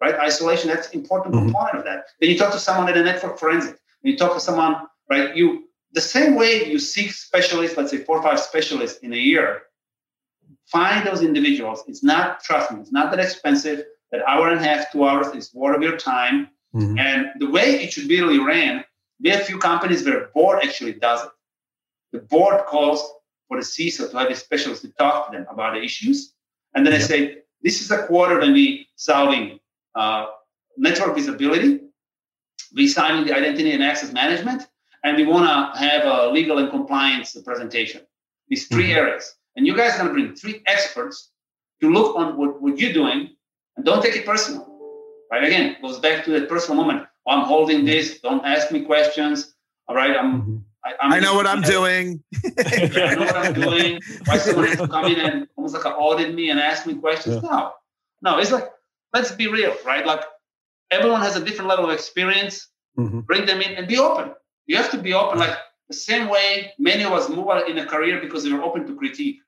[0.03, 0.15] right?
[0.15, 1.45] Isolation, that's important mm-hmm.
[1.45, 2.05] component of that.
[2.19, 3.77] Then you talk to someone at a network forensic.
[4.01, 4.75] You talk to someone,
[5.09, 5.35] right?
[5.35, 9.17] You the same way you seek specialists, let's say four or five specialists in a
[9.31, 9.63] year,
[10.65, 11.83] find those individuals.
[11.87, 13.85] It's not, trust me, it's not that expensive.
[14.11, 16.49] That hour and a half, two hours is worth of your time.
[16.75, 16.99] Mm-hmm.
[16.99, 18.83] And the way it should be really ran,
[19.21, 21.31] we have few companies where board actually does it.
[22.11, 23.13] The board calls
[23.47, 26.33] for the CISO to have a specialist to talk to them about the issues.
[26.75, 27.01] And then yep.
[27.01, 29.59] I say, this is a quarter when we solving
[29.95, 30.27] uh,
[30.77, 31.79] network visibility,
[32.75, 34.67] we signing the identity and access management,
[35.03, 38.01] and we want to have a legal and compliance presentation.
[38.47, 38.91] These 3 mm-hmm.
[38.91, 39.35] areas.
[39.55, 41.31] And you guys are going to bring three experts
[41.81, 43.29] to look on what, what you're doing
[43.75, 44.67] and don't take it personal.
[45.31, 45.43] Right?
[45.43, 47.07] Again, goes back to that personal moment.
[47.27, 48.19] I'm holding this.
[48.19, 49.53] Don't ask me questions.
[49.87, 50.41] All right, I'm.
[50.41, 50.57] Mm-hmm.
[50.85, 52.21] I, I'm I know what I'm doing.
[52.43, 54.01] yeah, I know what I'm doing.
[54.25, 57.39] Why someone has to come in and almost like audit me and ask me questions?
[57.41, 57.49] Yeah.
[57.49, 57.73] No,
[58.21, 58.37] no.
[58.39, 58.69] It's like
[59.13, 60.05] let's be real, right?
[60.05, 60.25] Like
[60.91, 62.67] everyone has a different level of experience.
[62.99, 63.21] Mm-hmm.
[63.21, 64.33] Bring them in and be open.
[64.65, 65.39] You have to be open.
[65.39, 65.57] Like
[65.87, 68.95] the same way many of us move in a career because we are open to
[68.95, 69.39] critique,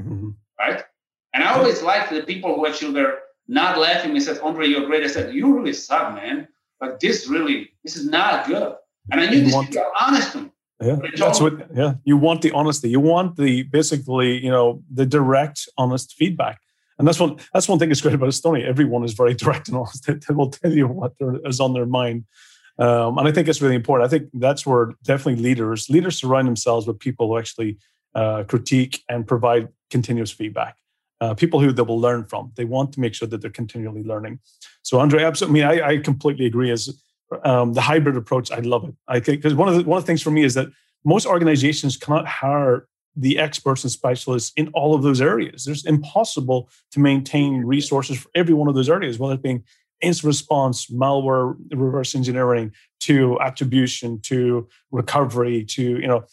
[0.00, 0.30] mm-hmm.
[0.58, 0.84] right?
[1.32, 4.86] And I always liked the people who actually were not laughing and said, Ondrej, you're
[4.86, 5.04] great.
[5.04, 6.48] I said, you really suck, man.
[6.80, 8.74] Like this really, this is not good.
[9.10, 10.50] And I knew these people are honest me.
[10.80, 11.74] Yeah, that's what.
[11.74, 12.90] Yeah, you want the honesty.
[12.90, 16.60] You want the basically, you know, the direct, honest feedback.
[16.98, 17.38] And that's one.
[17.54, 18.66] That's one thing that's great about Estonia.
[18.66, 20.06] Everyone is very direct and honest.
[20.06, 21.14] They, they will tell you what
[21.46, 22.24] is on their mind.
[22.78, 24.06] Um, and I think it's really important.
[24.06, 27.78] I think that's where definitely leaders leaders surround themselves with people who actually
[28.14, 30.76] uh, critique and provide continuous feedback.
[31.20, 32.52] Uh, people who they will learn from.
[32.56, 34.38] They want to make sure that they're continually learning.
[34.82, 35.64] So, Ondrej, absolutely.
[35.64, 36.70] I mean, I, I completely agree.
[36.70, 36.90] As
[37.42, 38.94] um, the hybrid approach, I love it.
[39.08, 40.68] I think because one of the one of the things for me is that
[41.04, 42.86] most organizations cannot hire
[43.16, 45.66] the experts and specialists in all of those areas.
[45.66, 49.64] It's impossible to maintain resources for every one of those areas, whether it being
[50.02, 56.24] incident response, malware reverse engineering, to attribution, to recovery, to you know,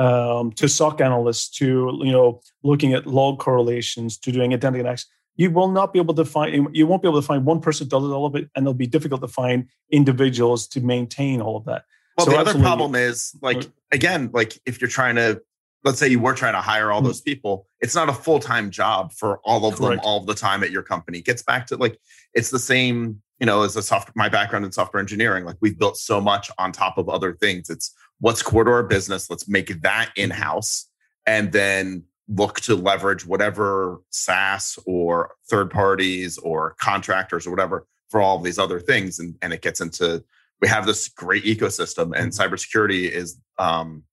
[0.00, 5.06] um, to SOC analysts, to you know, looking at log correlations, to doing identity access.
[5.36, 6.68] You will not be able to find.
[6.72, 8.86] You won't be able to find one person does all of it, and it'll be
[8.86, 11.84] difficult to find individuals to maintain all of that.
[12.16, 15.42] Well, so the other problem is like again, like if you're trying to
[15.84, 17.06] let's say you were trying to hire all hmm.
[17.06, 20.02] those people, it's not a full time job for all of Correct.
[20.02, 21.18] them all the time at your company.
[21.18, 21.98] It gets back to like
[22.34, 25.78] it's the same, you know, as a soft My background in software engineering, like we've
[25.78, 27.68] built so much on top of other things.
[27.68, 29.28] It's what's core to our business.
[29.30, 30.86] Let's make that in house,
[31.26, 38.20] and then look to leverage whatever SaaS or third parties or contractors or whatever for
[38.20, 39.18] all of these other things.
[39.18, 40.22] And and it gets into
[40.60, 42.54] we have this great ecosystem, and mm-hmm.
[42.54, 44.04] cybersecurity is um,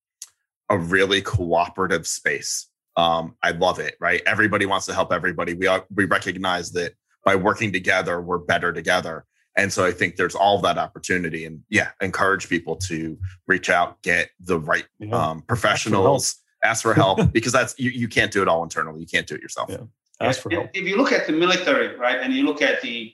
[0.70, 2.68] a really cooperative space.
[2.96, 3.96] Um, I love it.
[4.00, 5.54] Right, everybody wants to help everybody.
[5.54, 6.94] We are, we recognize that
[7.24, 9.26] by working together, we're better together.
[9.58, 14.02] And so I think there's all that opportunity, and yeah, encourage people to reach out,
[14.04, 15.16] get the right yeah.
[15.16, 18.48] um, professionals, ask for help, ask for help because that's you, you can't do it
[18.48, 19.02] all internally.
[19.02, 19.70] You can't do it yourself.
[19.70, 19.78] Yeah.
[20.22, 20.70] Ask for help.
[20.74, 23.14] If you look at the military, right, and you look at the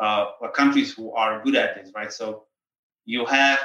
[0.00, 2.12] uh, countries who are good at this, right?
[2.12, 2.44] So
[3.04, 3.60] you have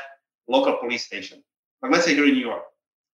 [0.47, 1.43] local police station.
[1.81, 2.63] Like let's say here in New York,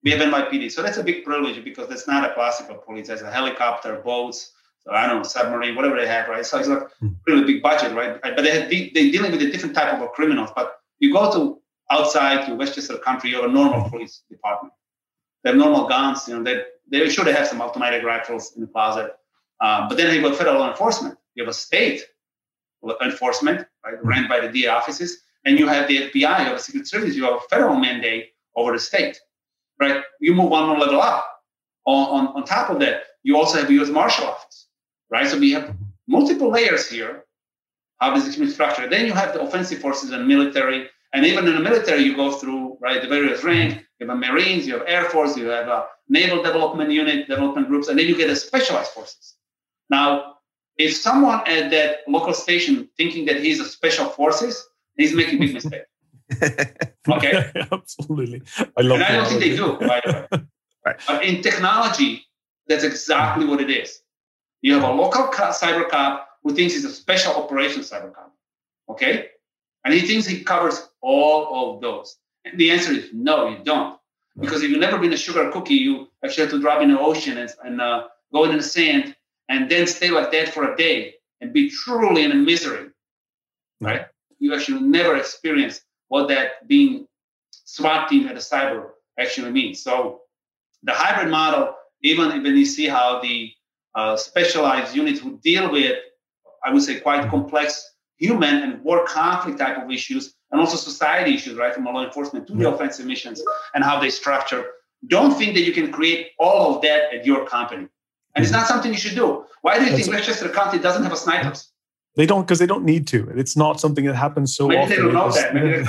[0.03, 0.71] we have NYPD.
[0.71, 3.07] So that's a big privilege because that's not a classical police.
[3.07, 6.45] There's a helicopter, boats, so I don't know, submarine, whatever they have, right?
[6.45, 7.09] So it's like hmm.
[7.27, 8.19] really big budget, right?
[8.21, 10.49] But they have, they're dealing with a different type of criminals.
[10.55, 11.61] But you go to
[11.91, 14.73] outside to Westchester Country, you have a normal police department.
[15.43, 18.61] They have normal guns, you know, they, they're sure they have some automatic rifles in
[18.61, 19.11] the closet.
[19.59, 21.17] Um, but then you have federal enforcement.
[21.35, 22.01] You have a state
[23.03, 24.07] enforcement, right, hmm.
[24.07, 25.21] ran by the DA offices.
[25.45, 28.29] And you have the FBI, you have a Secret Service, you have a federal mandate
[28.55, 29.19] over the state
[29.81, 30.03] right?
[30.19, 31.27] You move one more level up.
[31.85, 33.89] On, on, on top of that, you also have the U.S.
[33.89, 34.67] Marshal Office,
[35.11, 35.27] right?
[35.27, 35.75] So we have
[36.07, 37.25] multiple layers here
[38.01, 38.91] how this is structured.
[38.91, 42.31] Then you have the offensive forces and military, and even in the military, you go
[42.31, 43.75] through right the various ranks.
[43.99, 47.67] You have a Marines, you have Air Force, you have a Naval Development Unit, development
[47.67, 49.35] groups, and then you get the specialized forces.
[49.91, 50.37] Now,
[50.77, 54.65] if someone at that local station thinking that he's a special forces,
[54.97, 55.83] he's making a big mistake.
[57.09, 57.51] okay.
[57.71, 58.41] Absolutely.
[58.77, 60.43] I love And I don't think they do, by the way.
[60.85, 60.95] right.
[61.05, 62.25] But in technology,
[62.67, 64.00] that's exactly what it is.
[64.61, 68.33] You have a local cyber cop who thinks he's a special operations cyber cop.
[68.89, 69.29] Okay?
[69.83, 72.17] And he thinks he covers all of those.
[72.45, 73.99] And the answer is no, you don't.
[74.39, 76.99] Because if you've never been a sugar cookie, you actually have to drop in the
[76.99, 79.15] ocean and, and uh, go in the sand
[79.49, 82.89] and then stay like that for a day and be truly in a misery.
[83.81, 84.05] Right?
[84.39, 87.07] You actually never experience what that being
[87.51, 88.89] SWAT team at a cyber
[89.19, 89.81] actually means.
[89.81, 90.21] So
[90.83, 93.51] the hybrid model, even when you see how the
[93.95, 95.97] uh, specialized units who deal with,
[96.63, 101.33] I would say, quite complex human and war conflict type of issues, and also society
[101.33, 103.41] issues, right, from law enforcement to the offensive missions
[103.73, 104.65] and how they structure.
[105.07, 107.87] Don't think that you can create all of that at your company.
[108.35, 109.45] And it's not something you should do.
[109.61, 111.70] Why do you think Westchester County doesn't have a snipers?
[112.17, 113.29] They don't because they don't need to.
[113.35, 114.89] It's not something that happens so Maybe often.
[114.89, 115.53] They don't know that.
[115.53, 115.85] Maybe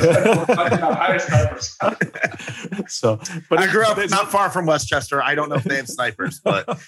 [2.89, 3.19] so,
[3.51, 5.21] but I grew up not far from Westchester.
[5.21, 6.65] I don't know if they have snipers, but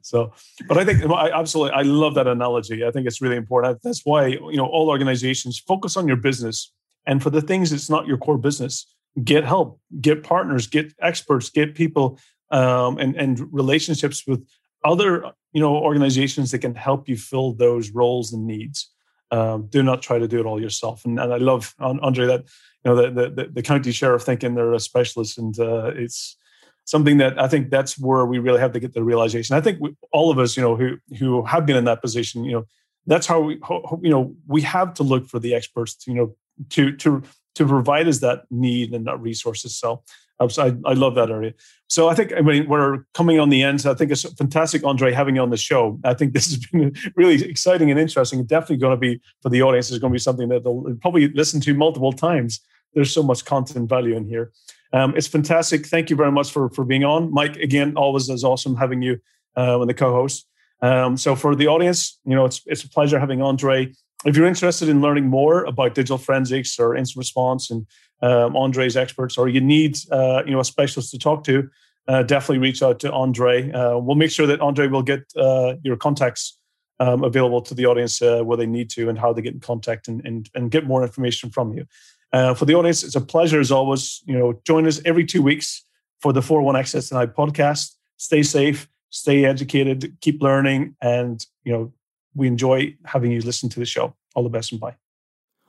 [0.00, 0.32] so,
[0.66, 2.82] but I think I absolutely I love that analogy.
[2.82, 3.78] I think it's really important.
[3.82, 6.72] That's why you know all organizations focus on your business,
[7.04, 8.86] and for the things that's not your core business,
[9.22, 12.18] get help, get partners, get experts, get people,
[12.50, 14.46] um, and and relationships with
[14.84, 18.92] other you know organizations that can help you fill those roles and needs
[19.32, 21.04] Um, do not try to do it all yourself.
[21.04, 22.44] And, and I love Ondrej that
[22.82, 26.36] you know the, the, the county sheriff thinking they're a specialist, and uh, it's
[26.84, 29.58] something that I think that's where we really have to get the realization.
[29.58, 32.44] I think we, all of us, you know, who who have been in that position,
[32.44, 32.64] you know,
[33.06, 36.16] that's how we, how, you know, we have to look for the experts, to, you
[36.16, 36.36] know,
[36.68, 37.22] to to
[37.54, 39.74] to provide us that need and that resources.
[39.74, 40.02] So
[40.40, 41.54] I, I love that area.
[41.88, 43.80] So I think I mean we're coming on the end.
[43.80, 45.98] So I think it's fantastic, Ondrej, having you on the show.
[46.04, 48.44] I think this has been really exciting and interesting.
[48.44, 49.90] Definitely going to be for the audience.
[49.90, 52.60] Is going to be something that they'll probably listen to multiple times.
[52.94, 54.52] There's so much content value in here.
[54.92, 55.86] Um, it's fantastic.
[55.86, 57.56] Thank you very much for for being on, Mike.
[57.56, 59.18] Again, always is awesome having you
[59.56, 60.46] uh, the co-host.
[60.82, 63.96] Um, so for the audience, you know, it's it's a pleasure having Ondrej.
[64.24, 67.86] If you're interested in learning more about digital forensics or incident response and
[68.22, 71.68] um, Ondrej's experts, or you need uh, you know a specialist to talk to,
[72.08, 73.74] uh, definitely reach out to Ondrej.
[73.74, 76.58] Uh, we'll make sure that Ondrej will get uh, your contacts
[77.00, 79.60] um, available to the audience uh, where they need to and how they get in
[79.60, 81.86] contact and, and, and get more information from you.
[82.32, 84.22] Uh, for the audience, it's a pleasure as always.
[84.26, 85.84] You know, join us every two weeks
[86.20, 87.94] for the 401 Access Denied podcast.
[88.16, 91.92] Stay safe, stay educated, keep learning, and you know,
[92.34, 94.14] we enjoy having you listen to the show.
[94.34, 95.05] All the best and bye.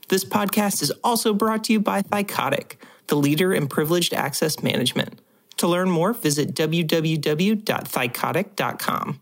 [0.10, 2.78] This podcast is also brought to you by Thycotic,
[3.08, 5.22] the leader in privileged access management.
[5.58, 9.22] To learn more, visit www.thycotic.com.